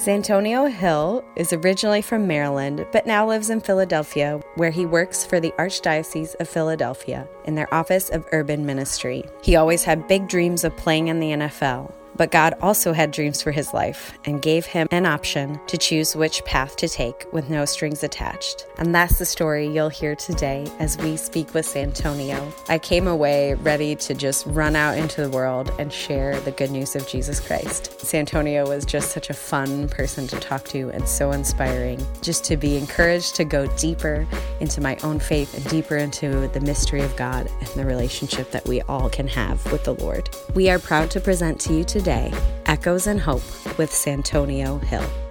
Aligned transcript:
Santonio 0.00 0.64
Hill 0.64 1.22
is 1.36 1.52
originally 1.52 2.00
from 2.00 2.26
Maryland, 2.26 2.86
but 2.90 3.06
now 3.06 3.28
lives 3.28 3.50
in 3.50 3.60
Philadelphia, 3.60 4.40
where 4.54 4.70
he 4.70 4.86
works 4.86 5.26
for 5.26 5.40
the 5.40 5.52
Archdiocese 5.58 6.34
of 6.40 6.48
Philadelphia 6.48 7.28
in 7.44 7.54
their 7.54 7.72
Office 7.74 8.08
of 8.08 8.24
Urban 8.32 8.64
Ministry. 8.64 9.24
He 9.42 9.56
always 9.56 9.84
had 9.84 10.08
big 10.08 10.26
dreams 10.26 10.64
of 10.64 10.74
playing 10.78 11.08
in 11.08 11.20
the 11.20 11.32
NFL. 11.32 11.92
But 12.20 12.32
God 12.32 12.52
also 12.60 12.92
had 12.92 13.12
dreams 13.12 13.40
for 13.40 13.50
his 13.50 13.72
life 13.72 14.12
and 14.26 14.42
gave 14.42 14.66
him 14.66 14.88
an 14.90 15.06
option 15.06 15.58
to 15.68 15.78
choose 15.78 16.14
which 16.14 16.44
path 16.44 16.76
to 16.76 16.86
take 16.86 17.24
with 17.32 17.48
no 17.48 17.64
strings 17.64 18.02
attached. 18.02 18.66
And 18.76 18.94
that's 18.94 19.18
the 19.18 19.24
story 19.24 19.66
you'll 19.66 19.88
hear 19.88 20.14
today 20.14 20.70
as 20.78 20.98
we 20.98 21.16
speak 21.16 21.54
with 21.54 21.64
Santonio. 21.64 22.52
I 22.68 22.78
came 22.78 23.06
away 23.06 23.54
ready 23.54 23.96
to 23.96 24.12
just 24.12 24.44
run 24.44 24.76
out 24.76 24.98
into 24.98 25.22
the 25.22 25.30
world 25.30 25.72
and 25.78 25.90
share 25.90 26.38
the 26.40 26.50
good 26.50 26.70
news 26.70 26.94
of 26.94 27.08
Jesus 27.08 27.40
Christ. 27.40 27.98
Santonio 28.02 28.68
was 28.68 28.84
just 28.84 29.12
such 29.12 29.30
a 29.30 29.34
fun 29.34 29.88
person 29.88 30.26
to 30.26 30.38
talk 30.40 30.64
to 30.64 30.90
and 30.90 31.08
so 31.08 31.30
inspiring, 31.30 32.06
just 32.20 32.44
to 32.44 32.58
be 32.58 32.76
encouraged 32.76 33.34
to 33.36 33.44
go 33.44 33.66
deeper 33.78 34.26
into 34.60 34.82
my 34.82 34.98
own 35.02 35.20
faith 35.20 35.54
and 35.54 35.66
deeper 35.70 35.96
into 35.96 36.48
the 36.48 36.60
mystery 36.60 37.00
of 37.00 37.16
God 37.16 37.50
and 37.60 37.68
the 37.68 37.86
relationship 37.86 38.50
that 38.50 38.68
we 38.68 38.82
all 38.82 39.08
can 39.08 39.26
have 39.26 39.64
with 39.72 39.84
the 39.84 39.94
Lord. 39.94 40.28
We 40.54 40.68
are 40.68 40.78
proud 40.78 41.10
to 41.12 41.20
present 41.20 41.58
to 41.62 41.72
you 41.72 41.82
today 41.82 42.09
today 42.10 42.32
Echoes 42.66 43.06
and 43.06 43.20
Hope 43.20 43.42
with 43.78 43.94
Santonio 43.94 44.78
Hill. 44.78 45.29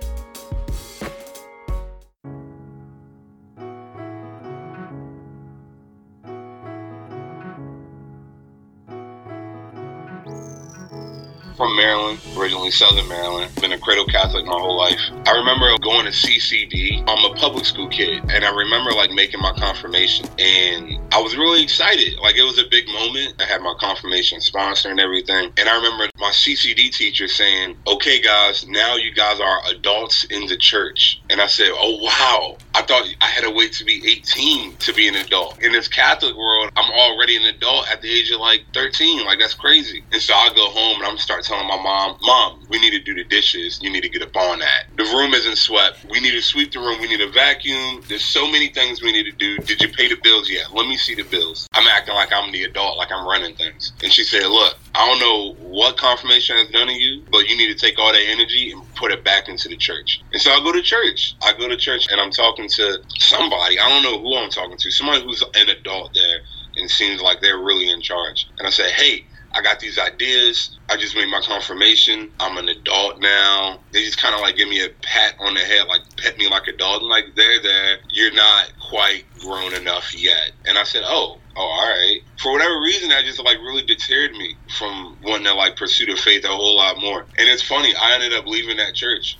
Originally 12.39 12.71
Southern 12.71 13.07
Maryland. 13.07 13.53
Been 13.55 13.73
a 13.73 13.77
cradle 13.77 14.05
Catholic 14.05 14.45
my 14.45 14.53
whole 14.53 14.77
life. 14.77 14.99
I 15.25 15.31
remember 15.37 15.77
going 15.81 16.05
to 16.05 16.11
CCD. 16.11 17.03
I'm 17.07 17.31
a 17.31 17.35
public 17.35 17.65
school 17.65 17.89
kid, 17.89 18.23
and 18.31 18.45
I 18.45 18.55
remember 18.55 18.91
like 18.91 19.11
making 19.11 19.41
my 19.41 19.51
confirmation, 19.53 20.25
and 20.39 20.99
I 21.11 21.21
was 21.21 21.35
really 21.35 21.61
excited. 21.61 22.17
Like 22.19 22.37
it 22.37 22.43
was 22.43 22.57
a 22.57 22.67
big 22.69 22.87
moment. 22.87 23.35
I 23.39 23.43
had 23.43 23.61
my 23.61 23.75
confirmation 23.79 24.39
sponsor 24.39 24.89
and 24.89 24.99
everything, 24.99 25.51
and 25.57 25.67
I 25.67 25.75
remember 25.75 26.09
my 26.17 26.31
CCD 26.31 26.91
teacher 26.91 27.27
saying, 27.27 27.77
"Okay, 27.87 28.21
guys, 28.21 28.65
now 28.67 28.95
you 28.95 29.13
guys 29.13 29.39
are 29.39 29.59
adults 29.71 30.23
in 30.25 30.45
the 30.47 30.57
church," 30.57 31.21
and 31.29 31.41
I 31.41 31.47
said, 31.47 31.71
"Oh 31.73 31.97
wow." 32.03 32.57
I 32.79 32.81
thought 32.83 33.03
I 33.19 33.25
had 33.25 33.41
to 33.41 33.51
wait 33.51 33.73
to 33.73 33.83
be 33.83 34.01
18 34.07 34.77
to 34.77 34.93
be 34.93 35.09
an 35.09 35.15
adult. 35.15 35.61
In 35.61 35.73
this 35.73 35.89
Catholic 35.89 36.33
world, 36.33 36.71
I'm 36.77 36.89
already 36.91 37.35
an 37.35 37.43
adult 37.43 37.91
at 37.91 38.01
the 38.01 38.07
age 38.07 38.31
of 38.31 38.39
like 38.39 38.61
13. 38.73 39.25
Like 39.25 39.37
that's 39.37 39.53
crazy. 39.53 40.01
And 40.13 40.21
so 40.21 40.33
I 40.33 40.47
go 40.55 40.69
home 40.69 41.01
and 41.01 41.05
I'm 41.05 41.17
start 41.17 41.43
telling 41.43 41.67
my 41.67 41.75
mom, 41.75 42.17
Mom, 42.21 42.65
we 42.69 42.79
need 42.79 42.91
to 42.91 43.01
do 43.01 43.13
the 43.13 43.25
dishes. 43.25 43.81
You 43.81 43.91
need 43.91 44.03
to 44.03 44.09
get 44.09 44.21
up 44.21 44.33
on 44.33 44.59
that. 44.59 44.85
The 44.95 45.03
room 45.03 45.33
isn't 45.33 45.57
swept. 45.57 46.05
We 46.09 46.21
need 46.21 46.31
to 46.31 46.41
sweep 46.41 46.71
the 46.71 46.79
room. 46.79 47.01
We 47.01 47.09
need 47.09 47.19
a 47.19 47.29
vacuum. 47.29 48.01
There's 48.07 48.23
so 48.23 48.49
many 48.49 48.69
things 48.69 49.01
we 49.01 49.11
need 49.11 49.25
to 49.25 49.33
do. 49.33 49.57
Did 49.57 49.81
you 49.81 49.89
pay 49.89 50.07
the 50.07 50.15
bills 50.23 50.49
yet? 50.49 50.73
Let 50.73 50.87
me 50.87 50.95
see 50.95 51.15
the 51.15 51.23
bills. 51.23 51.67
I'm 51.73 51.85
acting 51.85 52.15
like 52.15 52.31
I'm 52.31 52.49
the 52.53 52.63
adult, 52.63 52.97
like 52.97 53.11
I'm 53.11 53.27
running 53.27 53.57
things. 53.57 53.91
And 54.01 54.13
she 54.13 54.23
said, 54.23 54.47
Look, 54.47 54.77
I 54.95 55.05
don't 55.05 55.19
know 55.19 55.53
what 55.67 55.97
confirmation 55.97 56.55
has 56.57 56.69
done 56.69 56.87
to 56.87 56.93
you, 56.93 57.23
but 57.29 57.49
you 57.49 57.57
need 57.57 57.67
to 57.67 57.75
take 57.75 57.99
all 57.99 58.13
that 58.13 58.23
energy 58.25 58.71
and 58.71 58.81
put 58.95 59.11
it 59.11 59.25
back 59.25 59.49
into 59.49 59.67
the 59.67 59.75
church. 59.75 60.21
And 60.31 60.41
so 60.41 60.51
I 60.51 60.59
go 60.59 60.71
to 60.71 60.81
church. 60.81 61.35
I 61.41 61.51
go 61.53 61.67
to 61.67 61.75
church 61.75 62.07
and 62.09 62.21
I'm 62.21 62.31
talking 62.31 62.68
to 62.69 62.99
somebody. 63.17 63.79
I 63.79 63.89
don't 63.89 64.03
know 64.03 64.19
who 64.19 64.35
I'm 64.35 64.49
talking 64.49 64.77
to. 64.77 64.91
Somebody 64.91 65.23
who's 65.23 65.43
an 65.55 65.69
adult 65.69 66.13
there 66.13 66.39
and 66.75 66.89
seems 66.89 67.21
like 67.21 67.41
they're 67.41 67.59
really 67.59 67.89
in 67.89 68.01
charge. 68.01 68.47
And 68.57 68.67
I 68.67 68.71
say, 68.71 68.91
Hey, 68.91 69.25
I 69.51 69.61
got 69.61 69.79
these 69.79 69.97
ideas. 69.97 70.77
I 70.89 70.97
just 70.97 71.15
made 71.15 71.27
my 71.27 71.41
confirmation. 71.41 72.31
I'm 72.39 72.57
an 72.57 72.69
adult 72.69 73.19
now. 73.19 73.79
They 73.91 74.03
just 74.03 74.21
kind 74.21 74.35
of 74.35 74.41
like 74.41 74.55
give 74.55 74.69
me 74.69 74.83
a 74.83 74.89
pat 75.01 75.35
on 75.39 75.55
the 75.55 75.61
head, 75.61 75.87
like 75.87 76.01
pet 76.17 76.37
me 76.37 76.49
like 76.49 76.67
a 76.67 76.77
dog. 76.77 77.01
I'm 77.01 77.09
like, 77.09 77.35
there, 77.35 77.61
there. 77.61 77.97
You're 78.09 78.33
not 78.33 78.71
quite 78.89 79.23
grown 79.39 79.73
enough 79.73 80.13
yet. 80.15 80.51
And 80.65 80.77
I 80.77 80.83
said, 80.83 81.03
oh, 81.05 81.39
oh, 81.55 81.61
all 81.61 81.87
right. 81.87 82.21
For 82.39 82.51
whatever 82.53 82.81
reason, 82.81 83.09
that 83.09 83.25
just 83.25 83.43
like 83.45 83.57
really 83.59 83.83
deterred 83.83 84.33
me 84.33 84.57
from 84.77 85.17
wanting 85.23 85.45
to 85.47 85.55
like 85.55 85.77
pursue 85.77 86.07
the 86.07 86.17
faith 86.17 86.45
a 86.45 86.49
whole 86.49 86.77
lot 86.77 86.97
more. 87.01 87.21
And 87.39 87.49
it's 87.49 87.63
funny, 87.63 87.93
I 88.01 88.15
ended 88.15 88.33
up 88.33 88.45
leaving 88.47 88.77
that 88.77 88.95
church, 88.95 89.39